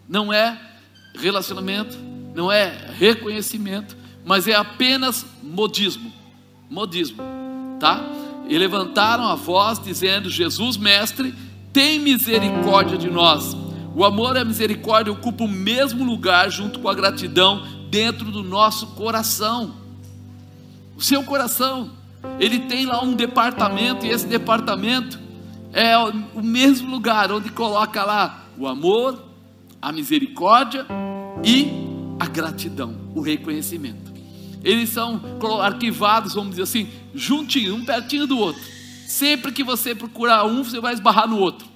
[0.08, 0.56] Não é
[1.16, 6.12] relacionamento, não é reconhecimento, mas é apenas modismo.
[6.70, 7.22] Modismo,
[7.78, 8.00] tá?
[8.48, 11.34] E levantaram a voz, dizendo: Jesus, mestre,
[11.72, 13.56] tem misericórdia de nós.
[13.94, 18.42] O amor e a misericórdia ocupam o mesmo lugar junto com a gratidão dentro do
[18.42, 19.74] nosso coração.
[20.96, 21.90] O seu coração,
[22.38, 25.20] ele tem lá um departamento, e esse departamento
[25.72, 29.22] é o mesmo lugar onde coloca lá o amor,
[29.80, 30.86] a misericórdia
[31.44, 31.91] e
[32.22, 34.12] a gratidão, o reconhecimento.
[34.62, 35.20] Eles são
[35.60, 38.62] arquivados, vamos dizer assim, juntinho, um pertinho do outro.
[39.08, 41.66] Sempre que você procurar um, você vai esbarrar no outro.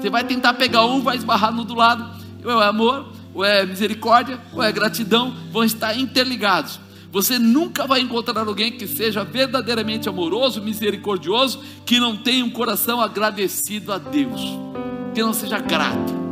[0.00, 2.20] Você vai tentar pegar um, vai esbarrar no do lado.
[2.44, 6.80] Ou é amor, ou é misericórdia, ou é gratidão, vão estar interligados.
[7.12, 13.00] Você nunca vai encontrar alguém que seja verdadeiramente amoroso, misericordioso, que não tenha um coração
[13.00, 14.40] agradecido a Deus,
[15.14, 16.25] que não seja grato.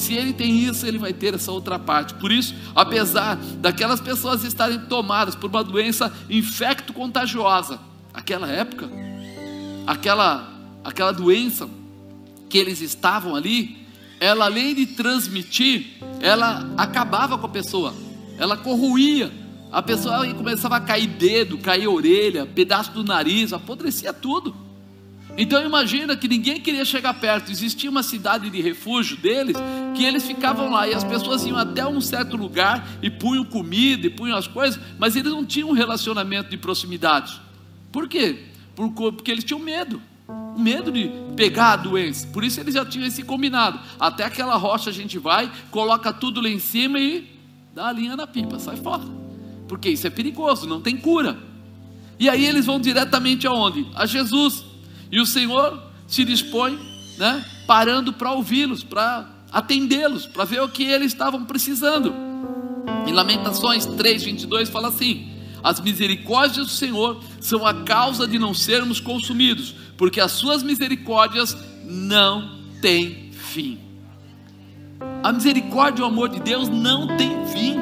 [0.00, 2.14] Se ele tem isso, ele vai ter essa outra parte.
[2.14, 7.78] Por isso, apesar daquelas pessoas estarem tomadas por uma doença infecto-contagiosa,
[8.14, 8.88] aquela época,
[9.86, 10.50] aquela,
[10.82, 11.68] aquela doença
[12.48, 13.86] que eles estavam ali,
[14.18, 17.92] ela além de transmitir, ela acabava com a pessoa,
[18.38, 19.30] ela corroía,
[19.70, 24.69] a pessoa começava a cair dedo, cair orelha, pedaço do nariz, apodrecia tudo.
[25.36, 27.50] Então imagina que ninguém queria chegar perto.
[27.50, 29.56] Existia uma cidade de refúgio deles
[29.94, 34.06] que eles ficavam lá e as pessoas iam até um certo lugar e punham comida
[34.06, 37.40] e punham as coisas, mas eles não tinham um relacionamento de proximidade.
[37.90, 38.44] Por quê?
[38.74, 40.00] Porque eles tinham medo
[40.56, 42.26] medo de pegar a doença.
[42.28, 43.80] Por isso eles já tinham esse combinado.
[43.98, 47.28] Até aquela rocha a gente vai, coloca tudo lá em cima e
[47.74, 49.02] dá a linha na pipa, sai fora.
[49.66, 51.38] Porque isso é perigoso, não tem cura.
[52.18, 53.86] E aí eles vão diretamente aonde?
[53.94, 54.69] A Jesus.
[55.10, 56.78] E o Senhor se dispõe,
[57.18, 62.14] né, parando para ouvi-los, para atendê-los, para ver o que eles estavam precisando.
[63.06, 65.28] Em Lamentações 3:22 fala assim:
[65.62, 71.56] As misericórdias do Senhor são a causa de não sermos consumidos, porque as suas misericórdias
[71.84, 73.78] não têm fim.
[75.22, 77.76] A misericórdia e o amor de Deus não tem fim.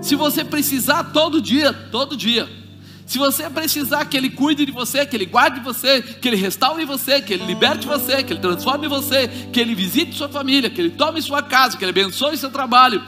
[0.00, 2.48] Se você precisar todo dia, todo dia,
[3.06, 6.84] se você precisar que Ele cuide de você, que Ele guarde você, que Ele restaure
[6.84, 10.80] você, que Ele liberte você, que Ele transforme você, que Ele visite sua família, que
[10.80, 13.00] Ele tome sua casa, que Ele abençoe seu trabalho,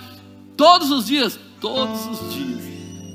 [0.56, 2.62] todos os dias, todos os dias.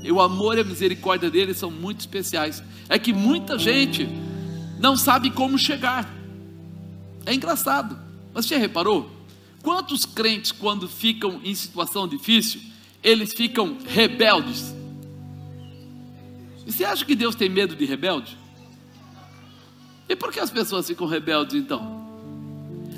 [0.04, 2.62] E o amor e a misericórdia dele são muito especiais.
[2.90, 4.10] É que muita gente
[4.78, 6.14] não sabe como chegar.
[7.26, 7.98] É engraçado,
[8.34, 9.10] mas você reparou?
[9.62, 12.60] Quantos crentes, quando ficam em situação difícil,
[13.02, 14.83] eles ficam rebeldes?
[16.74, 18.36] Você acha que Deus tem medo de rebelde?
[20.10, 22.02] E por que as pessoas ficam rebeldes então?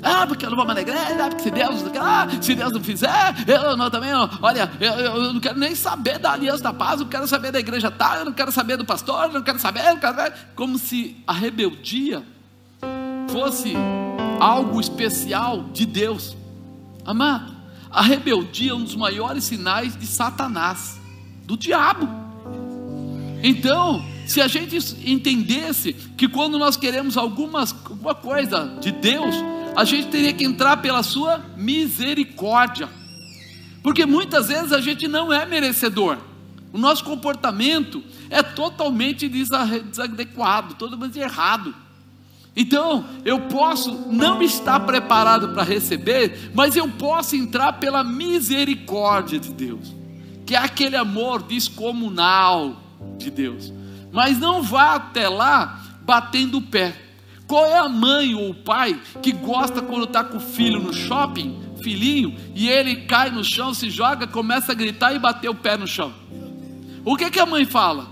[0.02, 2.82] Ah, porque eu não vou na igreja, ah, porque se Deus, ah, se Deus não
[2.82, 4.10] fizer, eu não também,
[4.40, 7.52] olha, eu, eu, não quero nem saber da aliança da paz, eu não quero saber
[7.52, 10.00] da igreja tal, eu não quero saber do pastor, eu não quero saber, eu não
[10.00, 10.34] quero saber.
[10.54, 12.22] como se a rebeldia
[13.28, 13.74] fosse
[14.40, 16.34] algo especial de Deus.
[17.04, 17.54] Amado,
[17.90, 20.98] a rebeldia é um dos maiores sinais de Satanás,
[21.44, 22.25] do diabo.
[23.42, 29.34] Então, se a gente entendesse que quando nós queremos algumas, alguma coisa de Deus,
[29.76, 32.88] a gente teria que entrar pela sua misericórdia.
[33.82, 36.18] Porque muitas vezes a gente não é merecedor.
[36.72, 41.74] O nosso comportamento é totalmente desadequado, totalmente errado.
[42.56, 49.52] Então, eu posso não estar preparado para receber, mas eu posso entrar pela misericórdia de
[49.52, 49.94] Deus,
[50.46, 52.85] que é aquele amor descomunal
[53.18, 53.72] de Deus.
[54.12, 56.94] Mas não vá até lá batendo o pé.
[57.46, 60.92] Qual é a mãe ou o pai que gosta quando está com o filho no
[60.92, 65.54] shopping, filhinho, e ele cai no chão, se joga, começa a gritar e bater o
[65.54, 66.12] pé no chão?
[67.04, 68.08] O que, que a mãe fala?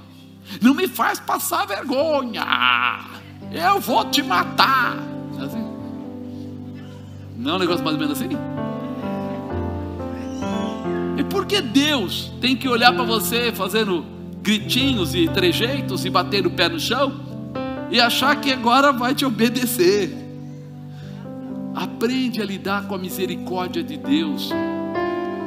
[0.61, 2.45] Não me faz passar vergonha,
[3.51, 4.97] eu vou te matar.
[5.41, 5.65] É assim?
[7.37, 8.29] Não é um negócio mais ou menos assim?
[11.19, 14.14] E por que Deus tem que olhar para você fazendo
[14.45, 17.19] gritinhos e trejeitos e bater o pé no chão
[17.91, 20.15] e achar que agora vai te obedecer.
[21.75, 24.51] Aprende a lidar com a misericórdia de Deus.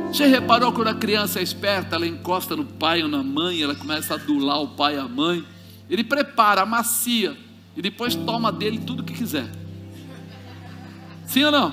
[0.08, 3.76] Você reparou quando a criança é esperta, ela encosta no pai ou na mãe, ela
[3.76, 5.46] começa a adular o pai e a mãe.
[5.88, 7.38] Ele prepara, amacia
[7.76, 9.48] e depois toma dele tudo que quiser.
[11.28, 11.72] Sim ou não?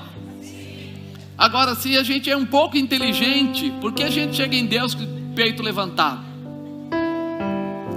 [1.35, 4.93] Agora, se a gente é um pouco inteligente, por que a gente chega em Deus
[4.93, 6.34] com o peito levantado?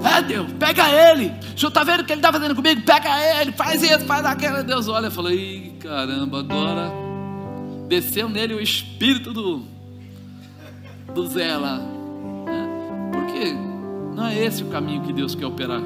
[0.04, 1.32] É Deus, pega ele.
[1.54, 2.82] O senhor está vendo o que ele está fazendo comigo?
[2.82, 4.62] Pega ele, faz isso, faz aquilo.
[4.62, 6.92] Deus olha e fala: Ih, caramba, agora
[7.88, 9.64] desceu nele o espírito do,
[11.14, 11.80] do Zé lá.
[13.12, 13.52] Porque
[14.14, 15.80] não é esse o caminho que Deus quer operar.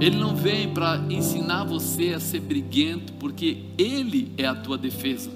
[0.00, 5.30] Ele não vem para ensinar você a ser briguento, porque Ele é a tua defesa.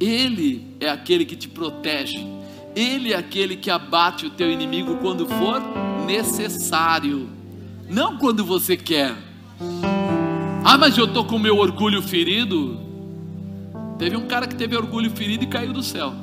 [0.00, 2.26] Ele é aquele que te protege.
[2.74, 5.60] Ele é aquele que abate o teu inimigo quando for
[6.06, 7.28] necessário,
[7.88, 9.16] não quando você quer.
[10.64, 12.78] Ah, mas eu estou com meu orgulho ferido.
[13.98, 16.14] Teve um cara que teve orgulho ferido e caiu do céu.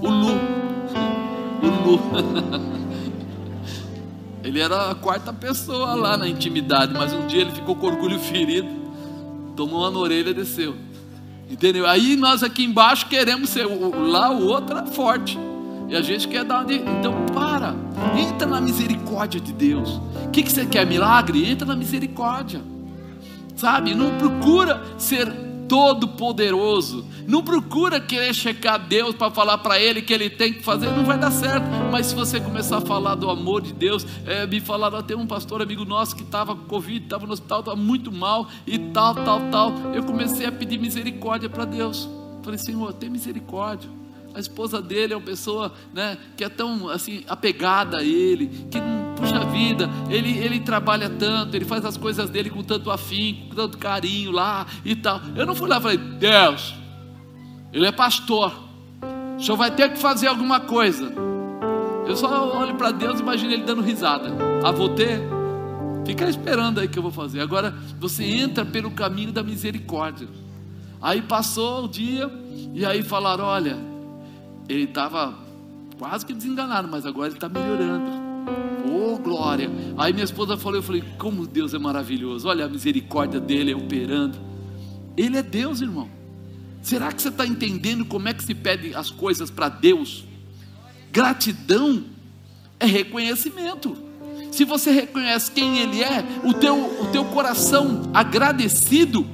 [0.00, 0.32] O Lu.
[1.62, 2.72] O Lu.
[4.44, 8.18] Ele era a quarta pessoa lá na intimidade, mas um dia ele ficou com orgulho
[8.18, 8.68] ferido,
[9.56, 10.74] tomou uma na orelha e desceu.
[11.48, 11.86] Entendeu?
[11.86, 15.38] Aí nós aqui embaixo queremos ser, lá o outro era forte.
[15.92, 16.64] E a gente quer dar.
[16.70, 17.74] Então para,
[18.18, 20.00] entra na misericórdia de Deus.
[20.24, 20.86] O que, que você quer?
[20.86, 21.46] Milagre?
[21.46, 22.62] Entra na misericórdia.
[23.54, 23.94] Sabe?
[23.94, 25.30] Não procura ser
[25.68, 27.04] todo poderoso.
[27.28, 31.04] Não procura querer checar Deus para falar para Ele que Ele tem que fazer, não
[31.04, 31.66] vai dar certo.
[31.90, 35.26] Mas se você começar a falar do amor de Deus, é, me falaram até um
[35.26, 39.14] pastor amigo nosso que estava com Covid, estava no hospital, estava muito mal e tal,
[39.14, 39.72] tal, tal.
[39.94, 42.08] Eu comecei a pedir misericórdia para Deus.
[42.42, 44.01] Falei, Senhor, tem misericórdia.
[44.34, 48.78] A esposa dele é uma pessoa né, que é tão assim apegada a ele, que
[49.16, 53.54] puxa vida, ele, ele trabalha tanto, ele faz as coisas dele com tanto afinco, com
[53.54, 55.20] tanto carinho lá e tal.
[55.36, 56.74] Eu não fui lá e falei, Deus,
[57.72, 58.52] ele é pastor,
[59.38, 61.12] o senhor vai ter que fazer alguma coisa.
[62.06, 64.30] Eu só olho para Deus e imagino ele dando risada.
[64.64, 65.20] Ah, vou ter?
[66.04, 67.40] Fica esperando aí que eu vou fazer.
[67.40, 70.28] Agora você entra pelo caminho da misericórdia.
[71.00, 72.30] Aí passou o dia,
[72.74, 73.76] e aí falaram: olha,
[74.68, 75.34] ele estava
[75.98, 78.10] quase que desenganado, mas agora ele está melhorando.
[78.90, 79.70] Oh, glória!
[79.96, 84.38] Aí minha esposa falou: Eu falei, como Deus é maravilhoso, olha a misericórdia dele operando.
[85.16, 86.08] Ele é Deus, irmão.
[86.82, 90.24] Será que você está entendendo como é que se pede as coisas para Deus?
[91.12, 92.02] Gratidão
[92.80, 93.96] é reconhecimento.
[94.50, 99.26] Se você reconhece quem Ele é, o teu, o teu coração agradecido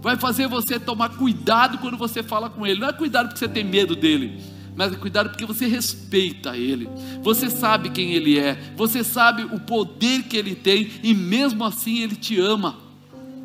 [0.00, 2.80] vai fazer você tomar cuidado quando você fala com Ele.
[2.80, 4.42] Não é cuidado porque você tem medo dele,
[4.76, 6.88] mas cuidado porque você respeita Ele,
[7.22, 12.00] você sabe quem Ele é, você sabe o poder que Ele tem e mesmo assim
[12.00, 12.82] Ele te ama.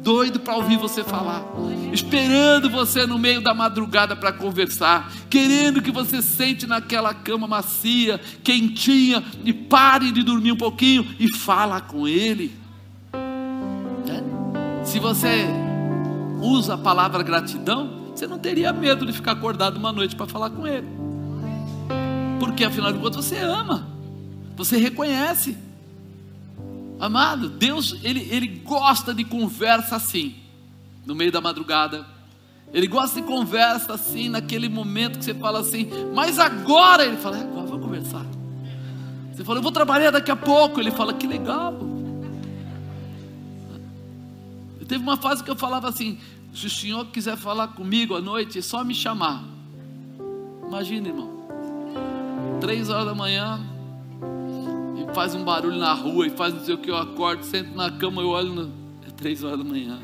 [0.02, 1.44] Doido para ouvir você falar,
[1.92, 8.18] esperando você no meio da madrugada para conversar, querendo que você sente naquela cama macia,
[8.42, 12.56] quentinha e pare de dormir um pouquinho e fala com Ele.
[14.08, 14.86] É?
[14.86, 15.48] Se você
[16.42, 20.50] usa a palavra gratidão, você não teria medo de ficar acordado uma noite para falar
[20.50, 20.99] com Ele.
[22.60, 23.88] Porque afinal de contas você ama,
[24.58, 25.58] você reconhece.
[27.00, 30.36] Amado, Deus, ele, ele gosta de conversa assim,
[31.06, 32.06] no meio da madrugada.
[32.74, 37.38] Ele gosta de conversa assim, naquele momento que você fala assim, mas agora, ele fala,
[37.38, 38.26] é, agora vamos conversar.
[39.34, 40.82] Você fala, eu vou trabalhar daqui a pouco.
[40.82, 41.80] Ele fala, que legal.
[44.82, 46.20] Eu teve uma fase que eu falava assim:
[46.54, 49.46] se o senhor quiser falar comigo à noite, é só me chamar.
[50.68, 51.39] Imagina, irmão
[52.60, 53.60] três horas da manhã,
[54.98, 57.76] e faz um barulho na rua, e faz não sei o que, eu acordo, sento
[57.76, 58.72] na cama, eu olho, no...
[59.08, 60.00] é três horas da manhã.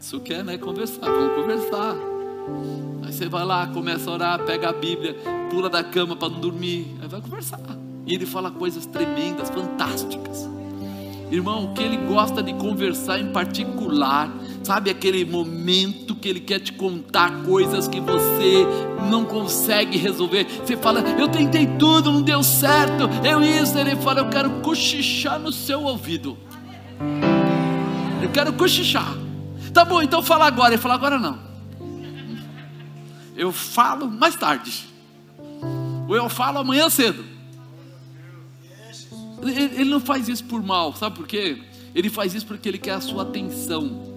[0.00, 0.56] Isso quer, né?
[0.56, 1.96] Conversar, vamos conversar.
[3.04, 5.16] Aí você vai lá, começa a orar, pega a Bíblia,
[5.50, 7.60] pula da cama para não dormir, aí vai conversar.
[8.06, 10.48] E ele fala coisas tremendas, fantásticas.
[11.30, 14.30] Irmão, o que ele gosta de conversar em particular,
[14.62, 18.66] sabe aquele momento que ele quer te contar coisas que você
[19.10, 20.44] não consegue resolver.
[20.44, 23.04] Você fala, eu tentei tudo, não deu certo.
[23.24, 26.36] Eu isso, ele fala, eu quero cochichar no seu ouvido.
[28.22, 29.14] Eu quero cochichar.
[29.72, 30.74] Tá bom, então fala agora.
[30.74, 31.38] Ele fala, agora não.
[33.36, 34.86] Eu falo mais tarde.
[36.08, 37.24] Ou eu falo amanhã cedo.
[39.42, 41.62] Ele não faz isso por mal, sabe por quê?
[41.94, 44.07] Ele faz isso porque ele quer a sua atenção.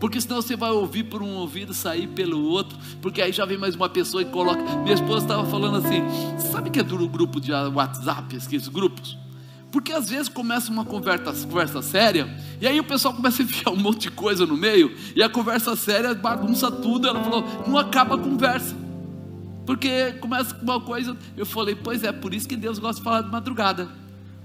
[0.00, 3.58] Porque senão você vai ouvir por um ouvido, sair pelo outro, porque aí já vem
[3.58, 4.62] mais uma pessoa e coloca.
[4.78, 6.02] Minha esposa estava falando assim:
[6.38, 9.18] sabe que é duro o grupo de WhatsApp, esses grupos?
[9.70, 13.70] Porque às vezes começa uma conversa, conversa séria, e aí o pessoal começa a enfiar
[13.70, 17.06] um monte de coisa no meio, e a conversa séria bagunça tudo.
[17.06, 18.74] Ela falou: não acaba a conversa.
[19.66, 21.14] Porque começa com uma coisa.
[21.36, 23.88] Eu falei: pois é, por isso que Deus gosta de falar de madrugada.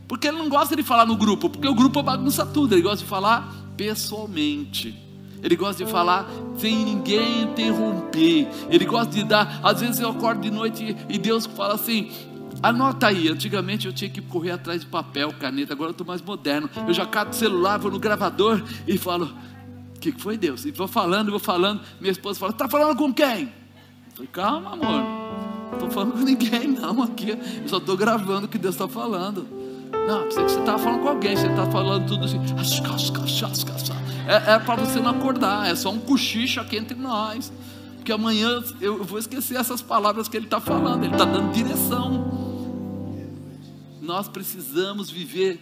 [0.06, 2.98] Porque Ele não gosta de falar no grupo, porque o grupo bagunça tudo, Ele gosta
[2.98, 5.05] de falar pessoalmente.
[5.44, 6.28] Ele gosta de falar
[6.58, 8.48] sem ninguém interromper.
[8.70, 9.60] Ele gosta de dar.
[9.64, 12.12] Às vezes eu acordo de noite e Deus fala assim:
[12.64, 16.22] Anota aí, antigamente eu tinha que correr atrás de papel, caneta, agora eu estou mais
[16.22, 16.70] moderno.
[16.88, 19.34] Eu já cato o celular, vou no gravador e falo:
[19.96, 20.66] O que foi Deus?
[20.66, 21.82] E vou falando, vou falando.
[22.00, 23.44] Minha esposa fala: Está falando com quem?
[23.44, 25.26] Eu falei: Calma, amor.
[25.66, 27.04] Não estou falando com ninguém, não.
[27.04, 29.48] Aqui eu só estou gravando o que Deus está falando.
[30.08, 32.40] Não, pensei que você estava falando com alguém, você está falando tudo assim.
[34.28, 37.52] É, é para você não acordar, é só um cochicho aqui entre nós.
[37.96, 42.24] Porque amanhã eu vou esquecer essas palavras que ele está falando, ele está dando direção.
[44.00, 45.60] Nós precisamos viver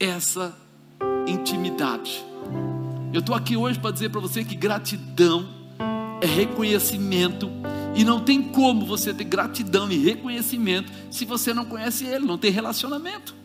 [0.00, 0.52] essa
[1.28, 2.24] intimidade.
[3.12, 5.48] Eu estou aqui hoje para dizer para você que gratidão
[6.20, 7.48] é reconhecimento
[7.94, 12.38] e não tem como você ter gratidão e reconhecimento se você não conhece Ele, não
[12.38, 13.39] tem relacionamento.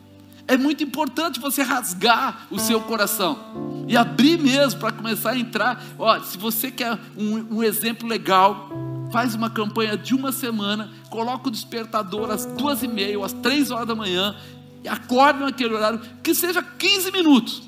[0.48, 5.84] É muito importante você rasgar o seu coração e abrir mesmo para começar a entrar.
[5.98, 8.70] Olha, se você quer um, um exemplo legal,
[9.12, 13.34] faz uma campanha de uma semana, coloca o despertador às duas e meia, ou às
[13.34, 14.36] três horas da manhã,
[14.84, 17.64] e acorda naquele horário, que seja 15 minutos.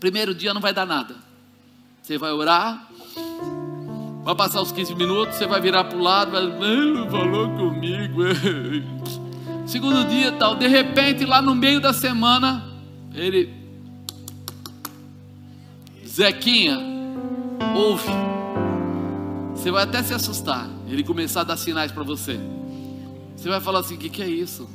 [0.00, 1.16] Primeiro dia não vai dar nada.
[2.02, 2.88] Você vai orar,
[4.24, 8.22] vai passar os 15 minutos, você vai virar para o lado, vai, não falou comigo.
[9.66, 12.64] Segundo dia tal, de repente lá no meio da semana,
[13.14, 13.64] ele
[16.06, 16.78] Zequinha,
[17.74, 18.10] ouve.
[19.54, 20.70] Você vai até se assustar.
[20.86, 22.38] Ele começar a dar sinais para você.
[23.34, 24.68] Você vai falar assim: o que, que é isso?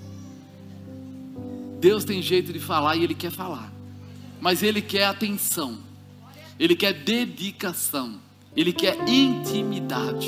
[1.80, 3.72] Deus tem jeito de falar e Ele quer falar,
[4.42, 5.78] mas Ele quer atenção,
[6.60, 8.20] Ele quer dedicação,
[8.54, 10.28] Ele quer intimidade,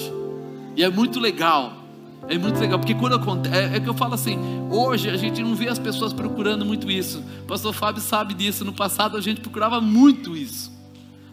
[0.78, 1.80] e é muito legal
[2.28, 4.38] é muito legal, porque quando acontece, é, é, que eu falo assim,
[4.69, 7.24] hoje a gente não vê as pessoas procurando muito isso.
[7.43, 10.72] O pastor Fábio sabe disso, no passado a gente procurava muito isso.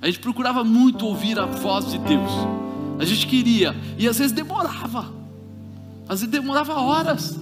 [0.01, 2.31] A gente procurava muito ouvir a voz de Deus.
[2.99, 5.13] A gente queria, e às vezes demorava.
[6.09, 7.39] Às vezes demorava horas.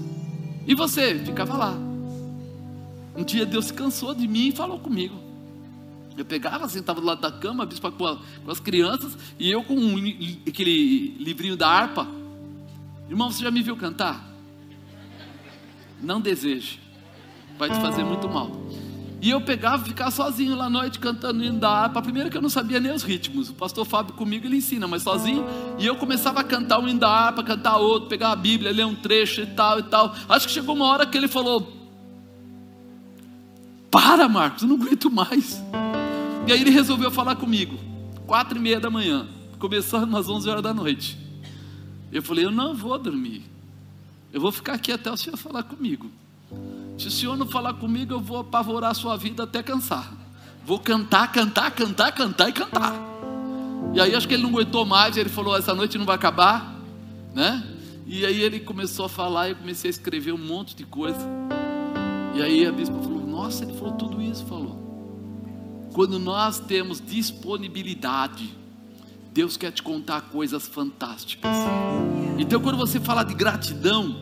[0.67, 1.79] E você ficava lá.
[3.17, 5.15] Um dia Deus se cansou de mim e falou comigo.
[6.17, 9.51] Eu pegava, sentava do lado da cama, a bispa com, a, com as crianças, e
[9.51, 9.97] eu com um,
[10.47, 12.07] aquele livrinho da harpa.
[13.09, 14.25] Irmão, você já me viu cantar?
[16.03, 16.81] Não deseje,
[17.59, 18.51] vai te fazer muito mal.
[19.21, 22.03] E eu pegava e ficava sozinho lá à noite cantando hino da harpa.
[22.03, 23.49] Primeiro que eu não sabia nem os ritmos.
[23.49, 25.45] O pastor Fábio comigo ele ensina, mas sozinho.
[25.79, 28.85] E eu começava a cantar um hino da harpa, cantar outro, pegar a Bíblia, ler
[28.85, 30.15] um trecho e tal e tal.
[30.29, 31.73] Acho que chegou uma hora que ele falou:
[33.91, 35.63] Para, Marcos, eu não aguento mais.
[36.47, 37.79] E aí ele resolveu falar comigo.
[38.27, 39.27] Quatro e meia da manhã,
[39.59, 41.26] começando às onze horas da noite.
[42.13, 43.43] Eu falei: Eu não vou dormir.
[44.33, 46.11] Eu vou ficar aqui até o senhor falar comigo.
[46.99, 50.13] Se o senhor não falar comigo, eu vou apavorar a sua vida até cansar.
[50.65, 52.95] Vou cantar, cantar, cantar, cantar e cantar.
[53.95, 56.75] E aí acho que ele não aguentou mais, ele falou: essa noite não vai acabar,
[57.35, 57.65] né?
[58.07, 61.19] E aí ele começou a falar, e eu comecei a escrever um monte de coisa.
[62.35, 64.85] E aí a bispa falou: Nossa, ele falou tudo isso, falou.
[65.93, 68.55] Quando nós temos disponibilidade,
[69.37, 71.55] Deus quer te contar coisas fantásticas.
[72.39, 74.17] Então, quando você fala de gratidão,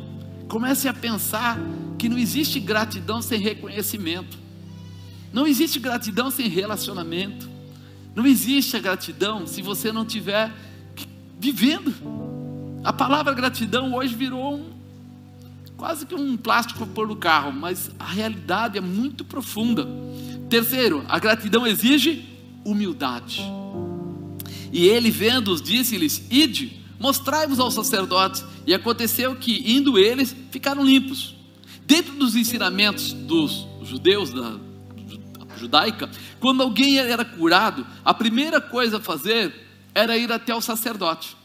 [0.48, 1.56] comece a pensar
[1.96, 4.36] que não existe gratidão sem reconhecimento,
[5.32, 7.48] não existe gratidão sem relacionamento,
[8.12, 10.52] não existe a gratidão se você não estiver
[11.38, 11.94] vivendo.
[12.82, 14.72] A palavra gratidão hoje virou um,
[15.76, 19.86] quase que um plástico pôr no carro, mas a realidade é muito profunda.
[20.50, 22.28] Terceiro, a gratidão exige
[22.64, 23.44] humildade.
[24.74, 28.44] E ele, vendo-os, disse-lhes: Ide, mostrai-vos aos sacerdotes.
[28.66, 31.36] E aconteceu que, indo eles, ficaram limpos.
[31.86, 34.56] Dentro dos ensinamentos dos judeus, da
[35.56, 36.10] judaica,
[36.40, 39.54] quando alguém era curado, a primeira coisa a fazer
[39.94, 41.36] era ir até o sacerdote.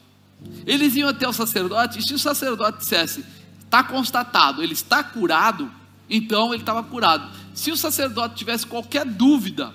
[0.66, 3.24] Eles iam até o sacerdote, e se o sacerdote dissesse,
[3.64, 5.70] está constatado, ele está curado,
[6.10, 7.30] então ele estava curado.
[7.54, 9.72] Se o sacerdote tivesse qualquer dúvida,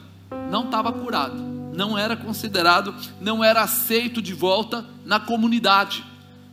[0.50, 1.43] não estava curado
[1.74, 6.04] não era considerado, não era aceito de volta na comunidade.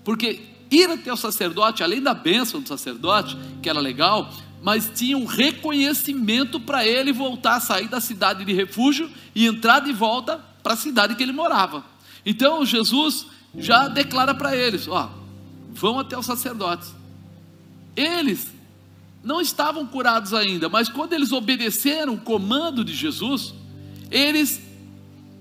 [0.04, 5.18] Porque ir até o sacerdote, além da bênção do sacerdote, que era legal, mas tinha
[5.18, 10.44] um reconhecimento para ele voltar a sair da cidade de refúgio e entrar de volta
[10.64, 11.86] para a cidade que ele morava.
[12.26, 15.12] Então Jesus já declara para eles: ó,
[15.72, 16.94] vão até os sacerdotes.
[17.96, 18.48] Eles
[19.24, 23.54] não estavam curados ainda, mas quando eles obedeceram o comando de Jesus,
[24.10, 24.71] eles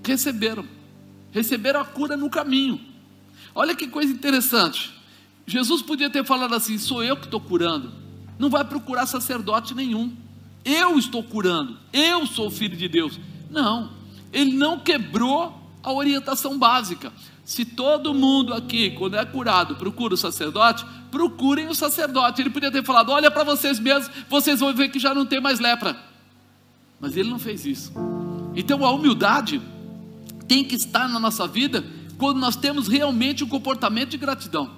[0.04, 0.64] receberam,
[1.32, 2.80] receberam a cura no caminho.
[3.54, 4.92] Olha que coisa interessante.
[5.46, 7.92] Jesus podia ter falado assim: sou eu que estou curando,
[8.38, 10.14] não vai procurar sacerdote nenhum.
[10.64, 13.18] Eu estou curando, eu sou filho de Deus.
[13.50, 13.90] Não,
[14.32, 17.12] ele não quebrou a orientação básica.
[17.44, 22.40] Se todo mundo aqui, quando é curado, procura o sacerdote, procurem o sacerdote.
[22.40, 25.40] Ele podia ter falado: olha para vocês mesmos, vocês vão ver que já não tem
[25.40, 25.96] mais lepra.
[27.00, 27.92] Mas ele não fez isso.
[28.54, 29.60] Então a humildade
[30.50, 31.84] tem que estar na nossa vida
[32.18, 34.68] quando nós temos realmente um comportamento de gratidão.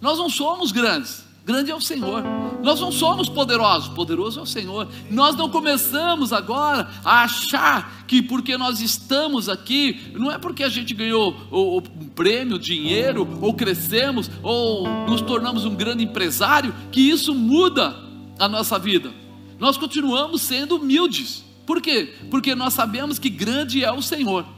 [0.00, 2.22] Nós não somos grandes, grande é o Senhor.
[2.62, 4.86] Nós não somos poderosos, poderoso é o Senhor.
[5.10, 10.68] Nós não começamos agora a achar que porque nós estamos aqui, não é porque a
[10.68, 11.82] gente ganhou o,
[12.14, 17.96] prêmio, dinheiro, ou crescemos, ou nos tornamos um grande empresário, que isso muda
[18.38, 19.12] a nossa vida.
[19.58, 21.44] Nós continuamos sendo humildes.
[21.66, 22.14] Por quê?
[22.30, 24.54] Porque nós sabemos que grande é o Senhor.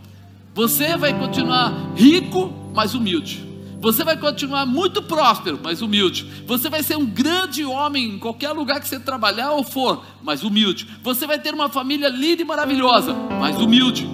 [0.58, 3.46] Você vai continuar rico, mas humilde.
[3.80, 6.26] Você vai continuar muito próspero, mas humilde.
[6.48, 10.42] Você vai ser um grande homem em qualquer lugar que você trabalhar ou for, mas
[10.42, 10.88] humilde.
[11.00, 14.10] Você vai ter uma família linda e maravilhosa, mas humilde.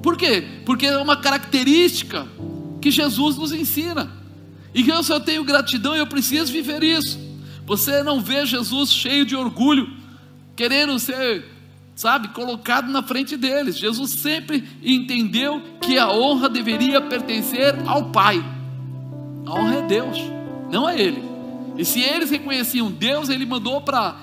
[0.00, 0.44] Por quê?
[0.64, 2.28] Porque é uma característica
[2.80, 4.08] que Jesus nos ensina.
[4.72, 7.18] E que eu só tenho gratidão e eu preciso viver isso.
[7.66, 9.90] Você não vê Jesus cheio de orgulho,
[10.54, 11.44] querendo ser,
[12.00, 13.76] sabe, colocado na frente deles.
[13.76, 18.42] Jesus sempre entendeu que a honra deveria pertencer ao Pai.
[19.44, 20.18] A honra é Deus,
[20.70, 21.22] não é ele.
[21.76, 24.16] E se eles reconheciam Deus, ele mandou para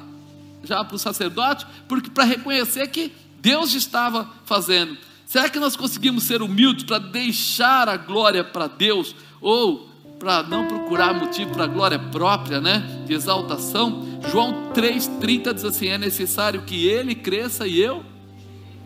[0.63, 4.97] já para o sacerdote, porque para reconhecer que Deus estava fazendo.
[5.27, 9.86] Será que nós conseguimos ser humildes para deixar a glória para Deus ou
[10.19, 13.03] para não procurar motivo para glória própria, né?
[13.05, 14.19] De exaltação.
[14.29, 18.03] João 3:30 diz assim: "É necessário que ele cresça e eu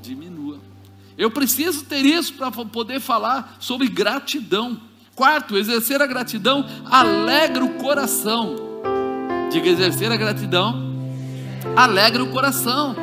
[0.01, 0.59] diminua".
[1.17, 4.79] Eu preciso ter isso para poder falar sobre gratidão.
[5.15, 8.55] Quarto, exercer a gratidão alegra o coração.
[9.51, 10.91] Diga exercer a gratidão
[11.75, 12.95] alegra o coração.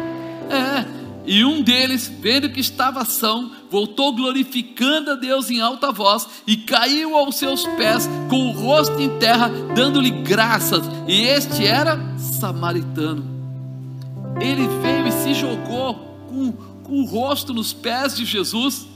[0.50, 0.97] É.
[1.28, 6.56] E um deles, vendo que estava são, voltou glorificando a Deus em alta voz e
[6.56, 10.82] caiu aos seus pés com o rosto em terra, dando-lhe graças.
[11.06, 13.24] E este era samaritano.
[14.40, 15.94] Ele veio e se jogou
[16.28, 16.52] com,
[16.82, 18.86] com o rosto nos pés de Jesus.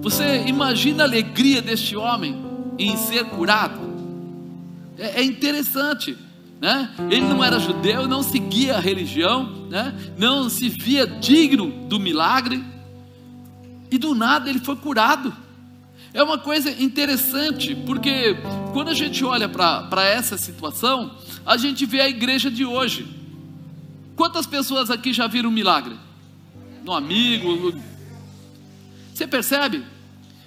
[0.00, 2.50] Você imagina a alegria deste homem?
[2.80, 3.78] em ser curado.
[4.98, 6.16] É, é interessante.
[6.60, 6.90] Né?
[7.10, 9.94] Ele não era judeu, não seguia a religião, né?
[10.18, 12.62] não se via digno do milagre,
[13.90, 15.34] e do nada ele foi curado.
[16.12, 18.36] É uma coisa interessante, porque
[18.72, 23.06] quando a gente olha para essa situação, a gente vê a igreja de hoje.
[24.14, 25.96] Quantas pessoas aqui já viram um milagre?
[26.84, 27.74] No amigo?
[29.14, 29.84] Você percebe?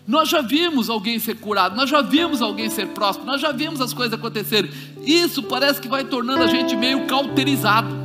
[0.05, 3.79] Nós já vimos alguém ser curado, nós já vimos alguém ser próspero, nós já vimos
[3.79, 4.69] as coisas acontecerem.
[5.05, 7.95] Isso parece que vai tornando a gente meio cauterizado.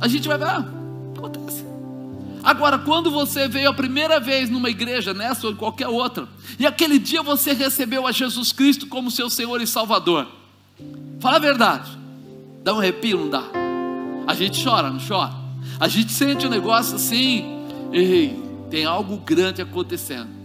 [0.00, 0.64] A gente vai ver, ah,
[1.16, 1.64] acontece.
[2.42, 6.28] Agora, quando você veio a primeira vez numa igreja, nessa ou qualquer outra,
[6.58, 10.26] e aquele dia você recebeu a Jesus Cristo como seu Senhor e Salvador,
[11.20, 11.90] fala a verdade,
[12.62, 13.44] dá um arrepio, não dá?
[14.26, 15.32] A gente chora, não chora?
[15.80, 18.38] A gente sente um negócio assim, ei,
[18.70, 20.37] tem algo grande acontecendo.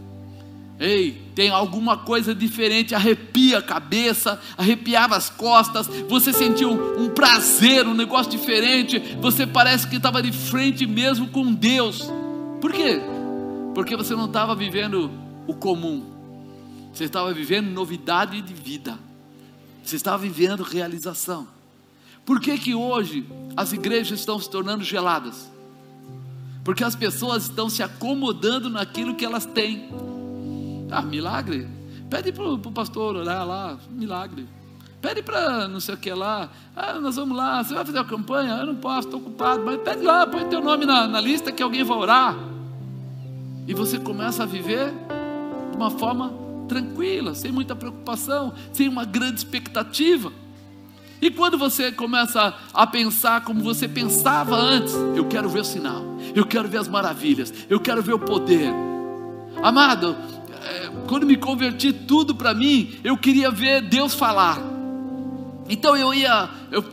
[0.84, 7.88] Ei, tem alguma coisa diferente, arrepia a cabeça, arrepiava as costas, você sentiu um, prazer,
[7.88, 12.12] um negócio diferente, você parece que estava de frente mesmo com Deus.
[12.60, 13.00] Por quê?
[13.74, 15.10] Porque você não estava vivendo
[15.48, 16.04] o comum,
[16.94, 19.00] você estava vivendo novidade de vida,
[19.82, 21.48] você estava vivendo realização.
[22.26, 23.26] Por que, que hoje
[23.56, 25.50] as igrejas estão se tornando geladas?
[26.62, 29.90] Porque as pessoas estão se acomodando naquilo que elas têm
[30.94, 31.68] ah, milagre?
[32.10, 34.48] Pede para o pastor orar lá, milagre.
[35.02, 36.50] Pede para não sei o que lá.
[36.76, 37.64] Ah, nós vamos lá.
[37.64, 38.54] Você vai fazer a campanha?
[38.54, 39.64] Eu não posso, estou ocupado.
[39.66, 42.38] Mas pede lá, põe teu nome na, na lista que alguém vai orar.
[43.68, 44.94] E você começa a viver
[45.72, 46.34] de uma forma
[46.68, 50.32] tranquila, sem muita preocupação, sem uma grande expectativa.
[51.22, 56.04] E quando você começa a pensar como você pensava antes, eu quero ver o sinal,
[56.36, 58.74] eu quero ver as maravilhas, eu quero ver o poder.
[59.62, 60.16] Amado,
[61.08, 64.60] quando me converti tudo para mim, eu queria ver Deus falar.
[65.70, 66.84] Então eu ia, eu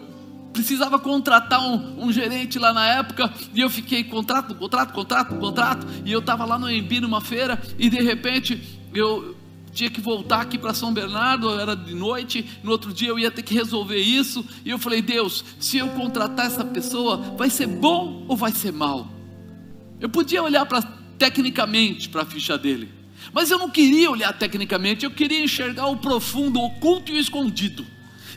[0.53, 5.87] precisava contratar um, um, gerente lá na época, e eu fiquei contrato, contrato, contrato, contrato,
[6.05, 8.61] e eu estava lá no Embi numa feira, e de repente
[8.93, 9.37] eu
[9.73, 13.31] tinha que voltar aqui para São Bernardo, era de noite, no outro dia eu ia
[13.31, 17.67] ter que resolver isso, e eu falei, Deus, se eu contratar essa pessoa, vai ser
[17.67, 19.09] bom ou vai ser mal?
[20.01, 20.83] Eu podia olhar para
[21.19, 23.00] tecnicamente para a ficha dele,
[23.33, 27.21] mas eu não queria olhar tecnicamente, eu queria enxergar o profundo, o oculto e o
[27.21, 27.87] escondido.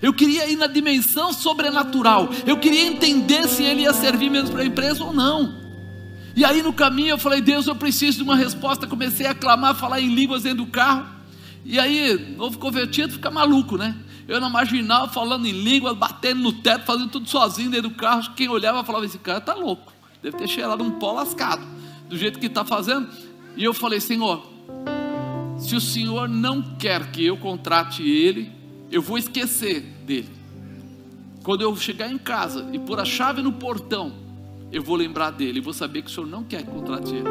[0.02, 2.30] Eu queria ir na dimensão sobrenatural.
[2.46, 5.64] Eu queria entender se ele ia servir mesmo para a empresa ou não.
[6.36, 8.86] E aí no caminho eu falei, Deus, eu preciso de uma resposta.
[8.86, 11.08] Comecei a clamar, falar em línguas dentro do carro.
[11.64, 13.96] E aí, novo convertido fica maluco, né?
[14.28, 18.34] Eu na marginal falando em línguas, batendo no teto, fazendo tudo sozinho dentro do carro.
[18.36, 19.94] Quem olhava falava: esse cara está louco.
[20.22, 21.66] Deve ter cheirado um pó lascado,
[22.10, 23.08] do jeito que está fazendo.
[23.56, 24.53] E eu falei: Senhor,
[25.58, 28.52] se o Senhor não quer que eu contrate ele,
[28.92, 30.30] eu vou esquecer dele.
[31.44, 34.14] Quando eu chegar em casa e pôr a chave no portão,
[34.72, 37.28] eu vou lembrar dele, vou saber que o senhor não quer que contrate ele.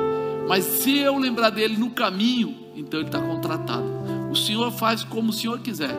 [0.48, 3.84] Mas se eu lembrar dele no caminho, então ele está contratado.
[4.30, 5.96] O senhor faz como o senhor quiser.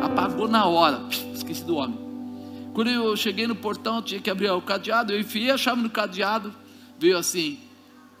[0.00, 1.00] Apagou na hora,
[1.34, 1.98] esqueci do homem.
[2.72, 5.82] Quando eu cheguei no portão, eu tinha que abrir o cadeado, eu enfiei a chave
[5.82, 6.54] no cadeado,
[6.98, 7.58] veio assim: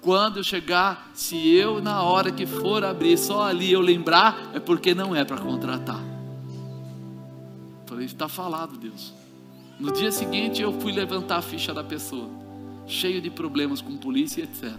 [0.06, 4.60] quando eu chegar, se eu na hora que for abrir, só ali eu lembrar, é
[4.60, 6.00] porque não é para contratar.
[7.86, 9.12] Falei, está falado, Deus.
[9.80, 12.30] No dia seguinte eu fui levantar a ficha da pessoa,
[12.86, 14.74] cheio de problemas com polícia, etc.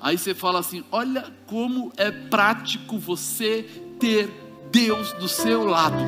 [0.00, 3.62] Aí você fala assim: olha como é prático você
[4.00, 4.28] ter
[4.72, 5.98] Deus do seu lado.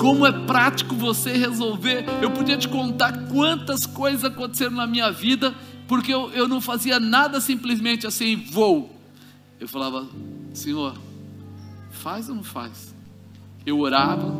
[0.00, 2.04] Como é prático você resolver.
[2.22, 5.52] Eu podia te contar quantas coisas aconteceram na minha vida,
[5.86, 8.94] porque eu, eu não fazia nada simplesmente assim, vou.
[9.60, 10.06] Eu falava,
[10.52, 10.96] Senhor,
[11.90, 12.94] faz ou não faz?
[13.66, 14.34] eu orava,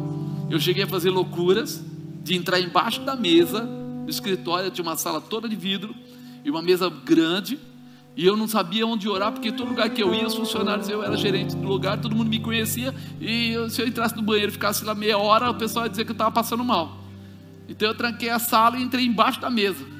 [0.50, 1.82] eu cheguei a fazer loucuras
[2.22, 3.60] de entrar embaixo da mesa
[4.04, 5.94] do escritório, tinha uma sala toda de vidro
[6.44, 7.58] e uma mesa grande,
[8.16, 11.02] e eu não sabia onde orar, porque todo lugar que eu ia, os funcionários, eu
[11.02, 14.52] era gerente do lugar, todo mundo me conhecia, e se eu entrasse no banheiro e
[14.52, 17.02] ficasse lá meia hora, o pessoal ia dizer que eu estava passando mal.
[17.66, 19.93] Então eu tranquei a sala e entrei embaixo da mesa.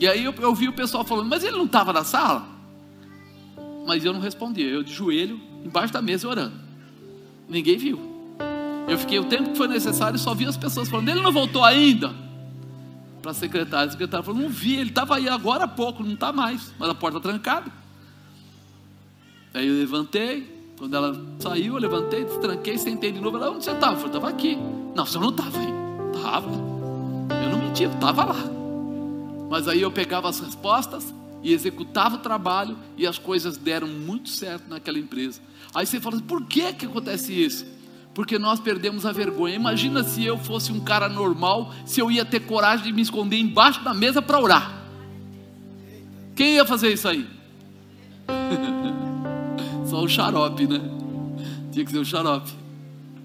[0.00, 2.46] E aí eu, eu vi o pessoal falando, mas ele não estava na sala?
[3.86, 6.54] Mas eu não respondia, eu de joelho, embaixo da mesa orando.
[7.48, 8.16] Ninguém viu.
[8.88, 11.32] Eu fiquei o tempo que foi necessário e só vi as pessoas falando, ele não
[11.32, 12.14] voltou ainda.
[13.22, 16.14] Para a secretária, a secretária falou, não vi, ele estava aí agora há pouco, não
[16.14, 17.70] está mais, mas a porta trancada.
[19.54, 23.38] Aí eu levantei, quando ela saiu, eu levantei, destranquei, sentei de novo.
[23.38, 23.94] Ela, onde você estava?
[23.94, 24.58] Eu falei, estava aqui.
[24.94, 25.74] Não, você não estava aí.
[26.14, 26.50] Estava.
[26.50, 28.65] Eu não menti, estava lá.
[29.48, 34.28] Mas aí eu pegava as respostas e executava o trabalho e as coisas deram muito
[34.28, 35.40] certo naquela empresa.
[35.74, 37.66] Aí você fala, por que que acontece isso?
[38.14, 39.54] Porque nós perdemos a vergonha.
[39.54, 43.38] Imagina se eu fosse um cara normal, se eu ia ter coragem de me esconder
[43.38, 44.84] embaixo da mesa para orar.
[46.34, 47.26] Quem ia fazer isso aí?
[49.86, 50.80] Só o xarope, né?
[51.70, 52.50] Tinha que ser o xarope.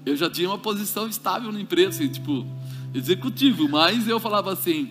[0.04, 2.46] Eu já tinha uma posição estável na empresa, assim, tipo,
[2.94, 4.90] executivo, mas eu falava assim: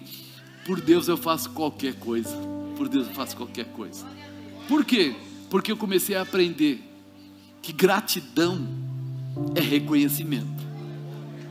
[0.65, 2.51] por Deus eu faço qualquer coisa
[2.81, 4.03] por Deus eu faço qualquer coisa.
[4.67, 5.15] Por quê?
[5.51, 6.81] Porque eu comecei a aprender
[7.61, 8.67] que gratidão
[9.53, 10.47] é reconhecimento.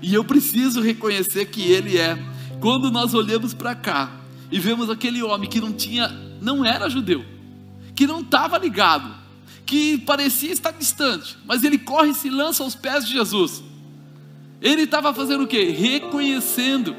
[0.02, 2.18] E eu preciso reconhecer que Ele é.
[2.61, 4.11] Quando nós olhamos para cá
[4.50, 6.08] e vemos aquele homem que não tinha,
[6.42, 7.24] não era judeu,
[7.94, 9.14] que não estava ligado,
[9.64, 13.62] que parecia estar distante, mas ele corre e se lança aos pés de Jesus.
[14.61, 15.62] Ele estava fazendo o que?
[15.70, 16.96] Reconhecendo.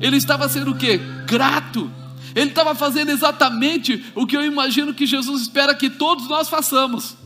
[0.00, 0.98] Ele estava sendo o que?
[1.26, 1.90] Grato.
[2.34, 7.16] Ele estava fazendo exatamente o que eu imagino que Jesus espera que todos nós façamos.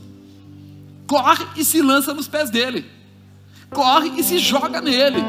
[1.05, 2.85] Corre e se lança nos pés dele.
[3.69, 5.23] Corre e se joga nele.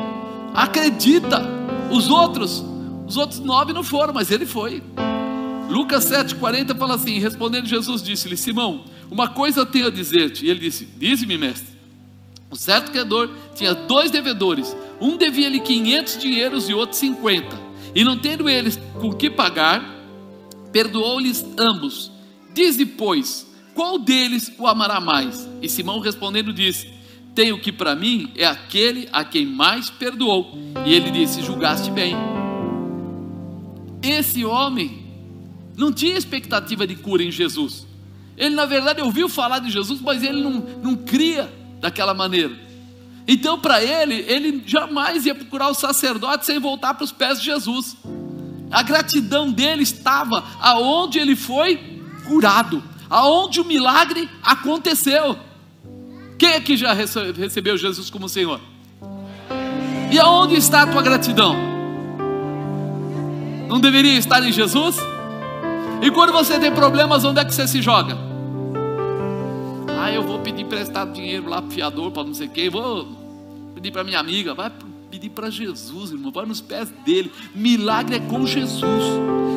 [0.54, 1.42] Acredita.
[1.90, 2.64] Os outros,
[3.06, 4.82] os outros nove não foram, mas ele foi.
[5.68, 10.46] Lucas 7,40 fala assim: Respondendo Jesus, disse-lhe: Simão, uma coisa tenho a dizer-te.
[10.46, 11.74] E ele disse: Dize-me, mestre.
[12.50, 14.74] O certo credor tinha dois devedores.
[15.00, 17.58] Um devia-lhe 500 dinheiros e outro 50.
[17.94, 19.82] E não tendo eles com que pagar,
[20.72, 22.10] perdoou-lhes ambos.
[22.52, 25.48] Diz depois, qual deles o amará mais?
[25.60, 26.92] E Simão respondendo disse:
[27.34, 30.56] Tenho que para mim é aquele a quem mais perdoou.
[30.86, 32.14] E ele disse: Julgaste bem.
[34.02, 35.04] Esse homem
[35.76, 37.86] não tinha expectativa de cura em Jesus.
[38.36, 42.56] Ele, na verdade, ouviu falar de Jesus, mas ele não, não cria daquela maneira.
[43.26, 47.46] Então, para ele, ele jamais ia procurar o sacerdote sem voltar para os pés de
[47.46, 47.96] Jesus.
[48.70, 55.38] A gratidão dele estava aonde ele foi curado, aonde o milagre aconteceu.
[56.38, 58.60] Quem é que já recebeu Jesus como Senhor?
[60.10, 61.56] E aonde está a tua gratidão?
[63.68, 64.96] Não deveria estar em Jesus?
[66.02, 68.33] E quando você tem problemas, onde é que você se joga?
[70.04, 73.08] Ah, eu vou pedir emprestado dinheiro lá para fiador, para não sei quem, vou
[73.74, 74.70] pedir para minha amiga, vai
[75.10, 77.32] pedir para Jesus, irmão, vai nos pés dele.
[77.54, 78.84] Milagre é com Jesus.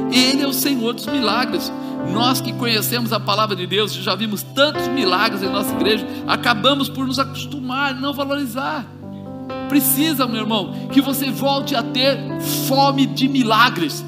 [0.09, 1.69] Ele é o Senhor dos milagres.
[2.13, 6.87] Nós que conhecemos a palavra de Deus, já vimos tantos milagres em nossa igreja, acabamos
[6.87, 8.85] por nos acostumar, não valorizar.
[9.67, 12.17] Precisa, meu irmão, que você volte a ter
[12.69, 14.01] fome de milagres.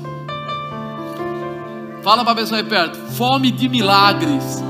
[2.01, 4.63] Fala para a pessoa aí perto, fome de milagres.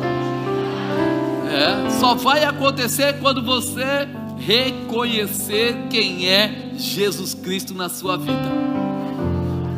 [1.49, 8.49] É, só vai acontecer quando você reconhecer quem é Jesus Cristo na sua vida.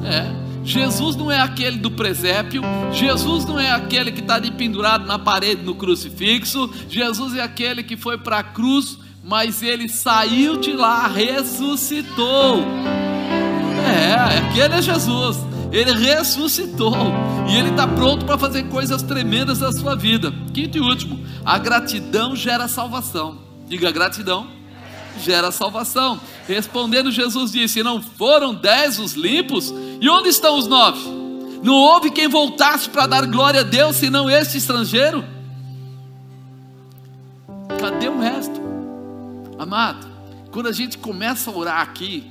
[0.06, 0.42] É.
[0.64, 2.62] Jesus não é aquele do presépio,
[2.92, 7.82] Jesus não é aquele que está ali pendurado na parede no crucifixo, Jesus é aquele
[7.82, 12.64] que foi para a cruz, mas ele saiu de lá, ressuscitou.
[13.84, 15.38] É, aquele é Jesus,
[15.72, 16.94] ele ressuscitou
[17.50, 20.34] e ele está pronto para fazer coisas tremendas na sua vida.
[20.54, 23.40] Quinto e último, a gratidão gera salvação.
[23.68, 24.62] Diga gratidão
[25.20, 26.20] gera salvação.
[26.48, 29.74] Respondendo, Jesus disse: Não foram dez os limpos?
[30.00, 31.00] E onde estão os nove?
[31.64, 35.24] Não houve quem voltasse para dar glória a Deus, senão este estrangeiro?
[37.80, 38.60] Cadê o resto?
[39.60, 40.08] Amado,
[40.52, 42.24] quando a gente começa a orar aqui,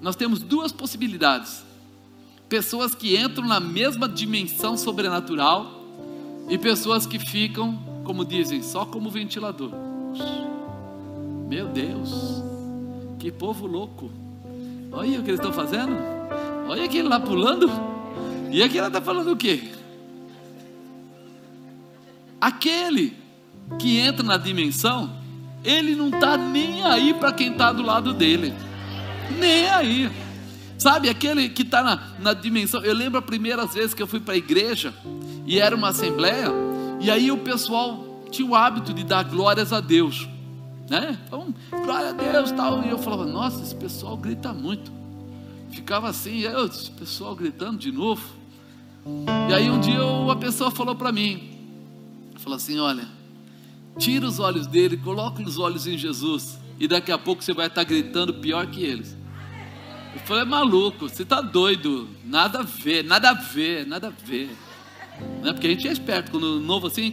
[0.00, 1.62] nós temos duas possibilidades:
[2.50, 5.84] pessoas que entram na mesma dimensão sobrenatural
[6.48, 9.70] e pessoas que ficam, como dizem, só como ventilador.
[11.48, 12.42] Meu Deus,
[13.20, 14.10] que povo louco.
[14.90, 15.96] Olha o que eles estão fazendo.
[16.68, 17.70] Olha aquele lá pulando.
[18.50, 19.70] E aquele está falando o quê?
[22.40, 23.16] Aquele
[23.78, 25.08] que entra na dimensão,
[25.62, 28.52] ele não está nem aí para quem está do lado dele.
[29.38, 30.10] Nem aí.
[30.80, 32.82] Sabe, aquele que está na, na dimensão.
[32.82, 34.92] Eu lembro a primeira vez que eu fui para a igreja
[35.46, 36.48] e era uma assembleia,
[37.00, 40.28] e aí o pessoal tinha o hábito de dar glórias a Deus
[40.90, 41.16] né?
[41.24, 42.82] Então, glória a Deus, tal.
[42.82, 44.90] E eu falava, nossa, esse pessoal grita muito.
[45.70, 48.20] Ficava assim, eu, esse pessoal gritando de novo.
[49.48, 51.56] E aí um dia uma pessoa falou para mim,
[52.38, 53.06] falou assim, olha,
[53.96, 57.68] tira os olhos dele, coloca os olhos em Jesus, e daqui a pouco você vai
[57.68, 59.16] estar gritando pior que eles.
[60.14, 64.26] Eu falei, é maluco, você está doido, nada a ver, nada a ver, nada a
[64.26, 64.50] ver.
[65.42, 65.52] Né?
[65.52, 67.12] Porque a gente é esperto, quando novo assim,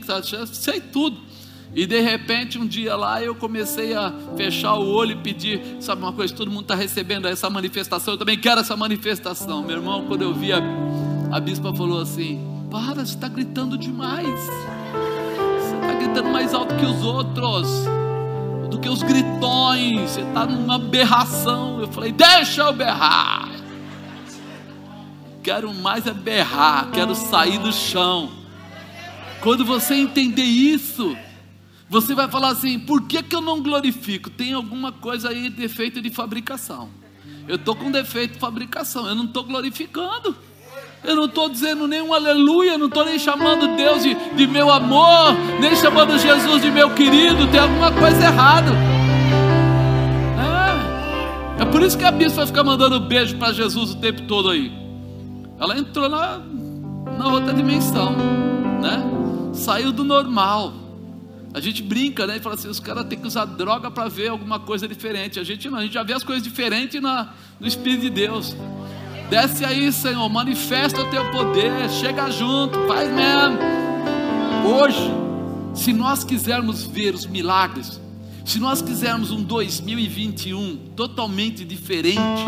[0.51, 1.27] sei tudo.
[1.75, 6.01] E de repente, um dia lá, eu comecei a fechar o olho e pedir, sabe
[6.01, 9.61] uma coisa, todo mundo está recebendo essa manifestação, eu também quero essa manifestação.
[9.63, 10.59] Meu irmão, quando eu vi a,
[11.31, 12.39] a bispa falou assim:
[12.71, 14.27] Para, você está gritando demais.
[14.27, 17.67] Você está gritando mais alto que os outros,
[18.67, 20.11] do que os gritões.
[20.11, 21.79] Você está numa berração.
[21.81, 23.49] Eu falei: Deixa eu berrar.
[25.43, 28.29] Quero mais é berrar, quero sair do chão.
[29.39, 31.15] Quando você entender isso,
[31.89, 34.29] você vai falar assim: por que, que eu não glorifico?
[34.29, 36.89] Tem alguma coisa aí, defeito de fabricação.
[37.47, 40.35] Eu estou com defeito de fabricação, eu não estou glorificando.
[41.07, 45.33] Eu não estou dizendo nenhum aleluia, não estou nem chamando Deus de, de meu amor,
[45.57, 48.71] nem chamando Jesus de meu querido, tem alguma coisa errada.
[51.57, 54.23] É, é por isso que a bispa vai ficar mandando beijo para Jesus o tempo
[54.23, 54.69] todo aí.
[55.57, 56.41] Ela entrou na,
[57.17, 58.11] na outra dimensão,
[58.81, 59.01] né?
[59.53, 60.73] Saiu do normal.
[61.53, 62.35] A gente brinca, né?
[62.35, 65.39] E fala assim: os caras têm que usar droga para ver alguma coisa diferente.
[65.39, 68.53] A gente não, a gente já vê as coisas diferentes na, no Espírito de Deus.
[69.29, 73.57] Desce aí, Senhor, manifesta o teu poder, chega junto, faz mesmo.
[74.65, 75.11] Hoje,
[75.73, 77.99] se nós quisermos ver os milagres,
[78.45, 82.45] se nós quisermos um 2021 totalmente diferente,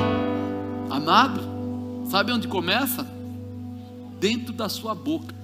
[0.89, 1.41] amado,
[2.09, 3.05] sabe onde começa?
[4.17, 5.35] Dentro da sua boca.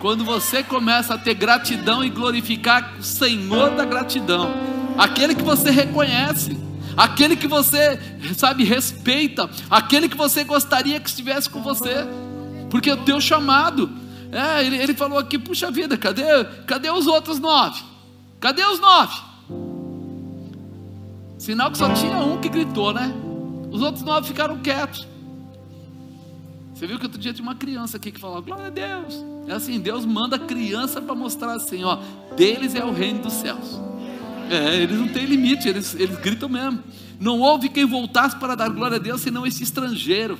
[0.00, 4.50] Quando você começa a ter gratidão e glorificar o Senhor da gratidão,
[4.96, 6.56] aquele que você reconhece,
[6.98, 7.96] aquele que você,
[8.36, 11.94] sabe, respeita, aquele que você gostaria que estivesse com você,
[12.68, 13.88] porque o teu chamado,
[14.32, 16.24] é, ele, ele falou aqui, puxa vida, cadê,
[16.66, 17.80] cadê os outros nove?
[18.40, 19.14] Cadê os nove?
[21.38, 23.14] Sinal que só tinha um que gritou, né?
[23.70, 25.06] Os outros nove ficaram quietos.
[26.74, 29.24] Você viu que outro dia tinha uma criança aqui que falava, glória a Deus.
[29.46, 31.98] É assim, Deus manda criança para mostrar assim, ó,
[32.36, 33.80] deles é o reino dos céus.
[34.50, 36.82] É, eles não têm limite, eles, eles gritam mesmo.
[37.20, 40.38] Não houve quem voltasse para dar glória a Deus senão esse estrangeiro.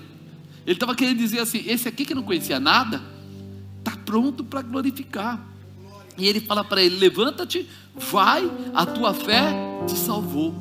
[0.64, 3.02] Ele estava querendo dizer assim: esse aqui que não conhecia nada,
[3.78, 5.40] está pronto para glorificar.
[6.16, 9.52] E ele fala para ele: levanta-te, vai, a tua fé
[9.86, 10.54] te salvou.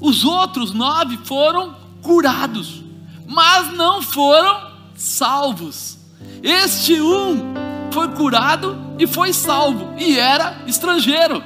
[0.00, 2.82] Os outros nove foram curados,
[3.26, 5.98] mas não foram salvos.
[6.42, 7.54] Este um
[7.90, 11.42] foi curado e foi salvo, e era estrangeiro.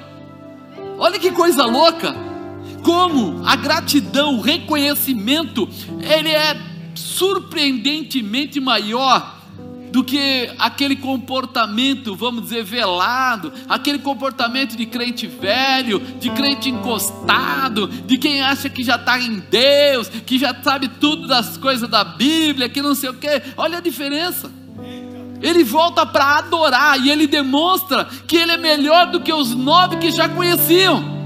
[0.98, 2.14] Olha que coisa louca!
[2.82, 5.68] Como a gratidão, o reconhecimento,
[6.00, 6.56] ele é
[6.94, 9.36] surpreendentemente maior
[9.90, 17.88] do que aquele comportamento, vamos dizer, velado, aquele comportamento de crente velho, de crente encostado,
[17.88, 22.04] de quem acha que já está em Deus, que já sabe tudo das coisas da
[22.04, 23.42] Bíblia, que não sei o que.
[23.56, 24.57] Olha a diferença.
[25.40, 29.96] Ele volta para adorar e ele demonstra que ele é melhor do que os nove
[29.96, 31.18] que já conheciam.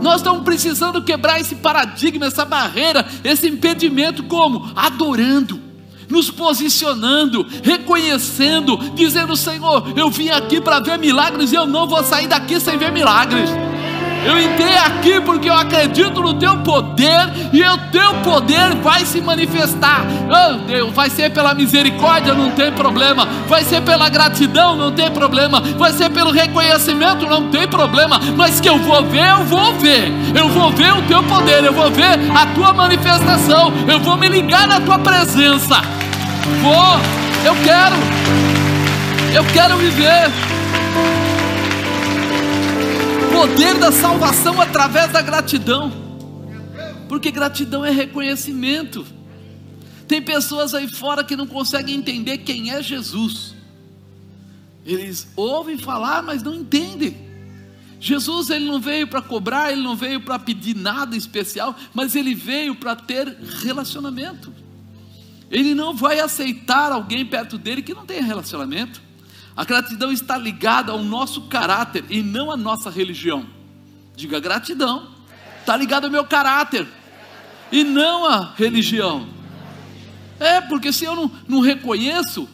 [0.00, 4.70] Nós estamos precisando quebrar esse paradigma, essa barreira, esse impedimento, como?
[4.76, 5.64] Adorando
[6.08, 12.04] nos posicionando, reconhecendo, dizendo: Senhor, eu vim aqui para ver milagres e eu não vou
[12.04, 13.50] sair daqui sem ver milagres.
[14.24, 19.20] Eu entrei aqui porque eu acredito no teu poder e o teu poder vai se
[19.20, 20.04] manifestar.
[20.28, 23.26] Oh, Deus, vai ser pela misericórdia, não tem problema.
[23.46, 25.60] Vai ser pela gratidão, não tem problema.
[25.60, 28.18] Vai ser pelo reconhecimento, não tem problema.
[28.36, 30.12] Mas que eu vou ver, eu vou ver.
[30.34, 33.72] Eu vou ver o teu poder, eu vou ver a tua manifestação.
[33.86, 35.82] Eu vou me ligar na tua presença.
[36.62, 37.00] Vou,
[37.44, 37.96] eu quero.
[39.34, 40.30] Eu quero viver
[43.34, 45.92] poder da salvação através da gratidão.
[47.08, 49.04] Porque gratidão é reconhecimento.
[50.06, 53.54] Tem pessoas aí fora que não conseguem entender quem é Jesus.
[54.86, 57.16] Eles ouvem falar, mas não entendem.
[57.98, 62.34] Jesus ele não veio para cobrar, ele não veio para pedir nada especial, mas ele
[62.34, 64.52] veio para ter relacionamento.
[65.50, 69.02] Ele não vai aceitar alguém perto dele que não tem relacionamento.
[69.56, 73.46] A gratidão está ligada ao nosso caráter e não à nossa religião.
[74.16, 75.08] Diga gratidão.
[75.60, 76.86] Está ligado ao meu caráter
[77.70, 79.28] e não à religião.
[80.40, 82.48] É, porque se eu não, não reconheço,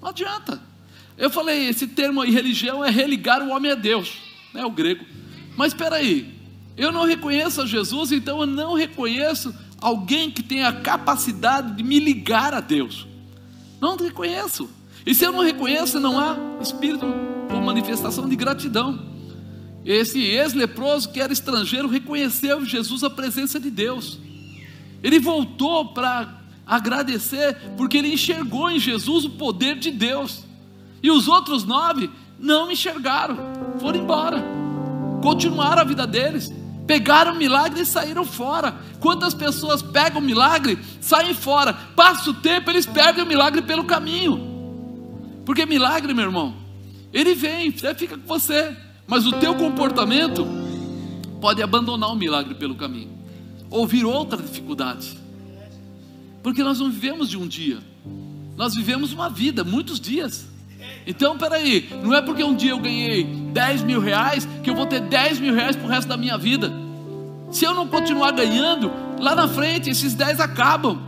[0.00, 0.60] não adianta.
[1.18, 4.12] Eu falei, esse termo aí, religião, é religar o homem a Deus,
[4.52, 5.04] né, o grego.
[5.56, 6.34] Mas espera aí,
[6.76, 11.82] eu não reconheço a Jesus, então eu não reconheço alguém que tenha a capacidade de
[11.82, 13.06] me ligar a Deus.
[13.80, 14.68] Não reconheço.
[15.06, 17.06] E se eu não reconheço, não há espírito
[17.54, 18.98] ou manifestação de gratidão.
[19.84, 24.18] Esse ex-leproso que era estrangeiro reconheceu Jesus a presença de Deus.
[25.00, 30.42] Ele voltou para agradecer, porque ele enxergou em Jesus o poder de Deus.
[31.00, 33.36] E os outros nove não enxergaram,
[33.78, 34.44] foram embora,
[35.22, 36.52] continuaram a vida deles,
[36.84, 38.74] pegaram o milagre e saíram fora.
[38.98, 43.84] Quantas pessoas pegam o milagre, saem fora, passa o tempo, eles perdem o milagre pelo
[43.84, 44.55] caminho.
[45.46, 46.56] Porque milagre, meu irmão,
[47.12, 48.76] ele vem, ele fica com você,
[49.06, 50.44] mas o teu comportamento
[51.40, 53.16] pode abandonar o milagre pelo caminho,
[53.70, 55.16] ou vir outra dificuldade.
[56.42, 57.78] Porque nós não vivemos de um dia,
[58.56, 60.48] nós vivemos uma vida, muitos dias.
[61.06, 64.86] Então, peraí, não é porque um dia eu ganhei 10 mil reais que eu vou
[64.86, 66.72] ter 10 mil reais para o resto da minha vida.
[67.52, 68.90] Se eu não continuar ganhando,
[69.20, 71.00] lá na frente esses 10 acabam.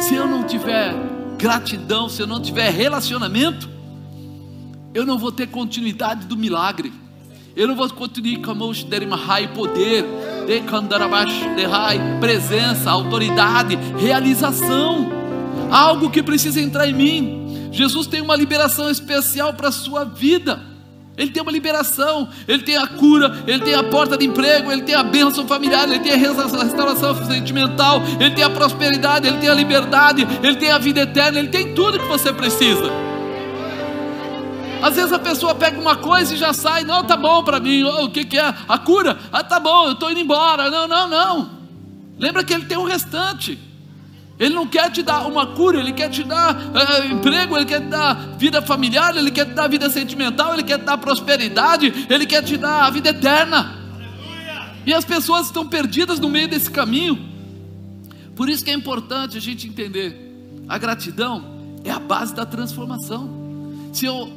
[0.00, 0.92] Se eu não tiver
[1.38, 3.70] gratidão, se eu não tiver relacionamento,
[4.92, 6.92] eu não vou ter continuidade do milagre.
[7.54, 8.50] Eu não vou continuar com
[9.48, 10.04] poder,
[12.20, 15.10] presença, autoridade, realização.
[15.70, 17.70] Algo que precisa entrar em mim.
[17.72, 20.60] Jesus tem uma liberação especial para a sua vida.
[21.18, 24.82] Ele tem uma liberação, ele tem a cura, ele tem a porta de emprego, ele
[24.82, 29.48] tem a bênção familiar, ele tem a restauração sentimental, ele tem a prosperidade, ele tem
[29.48, 32.88] a liberdade, ele tem a vida eterna, ele tem tudo que você precisa.
[34.80, 37.82] Às vezes a pessoa pega uma coisa e já sai, não, tá bom para mim,
[37.82, 38.54] o que, que é?
[38.68, 39.18] A cura?
[39.32, 40.70] Ah, tá bom, eu estou indo embora.
[40.70, 41.50] Não, não, não.
[42.16, 43.58] Lembra que ele tem um restante.
[44.38, 47.80] Ele não quer te dar uma cura, Ele quer te dar é, emprego, Ele quer
[47.80, 52.06] te dar vida familiar, Ele quer te dar vida sentimental, Ele quer te dar prosperidade,
[52.08, 53.76] Ele quer te dar a vida eterna.
[53.92, 54.74] Aleluia.
[54.86, 57.18] E as pessoas estão perdidas no meio desse caminho.
[58.36, 60.16] Por isso que é importante a gente entender:
[60.68, 63.90] a gratidão é a base da transformação.
[63.92, 64.32] Se eu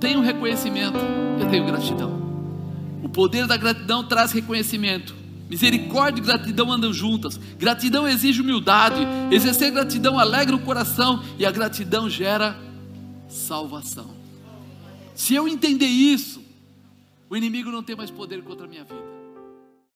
[0.00, 0.98] tenho reconhecimento,
[1.38, 2.16] eu tenho gratidão.
[3.02, 5.17] O poder da gratidão traz reconhecimento.
[5.48, 7.38] Misericórdia e gratidão andam juntas.
[7.58, 9.00] Gratidão exige humildade.
[9.30, 11.22] Exercer gratidão alegra o coração.
[11.38, 12.58] E a gratidão gera
[13.28, 14.10] salvação.
[15.14, 16.42] Se eu entender isso,
[17.28, 19.17] o inimigo não tem mais poder contra a minha vida.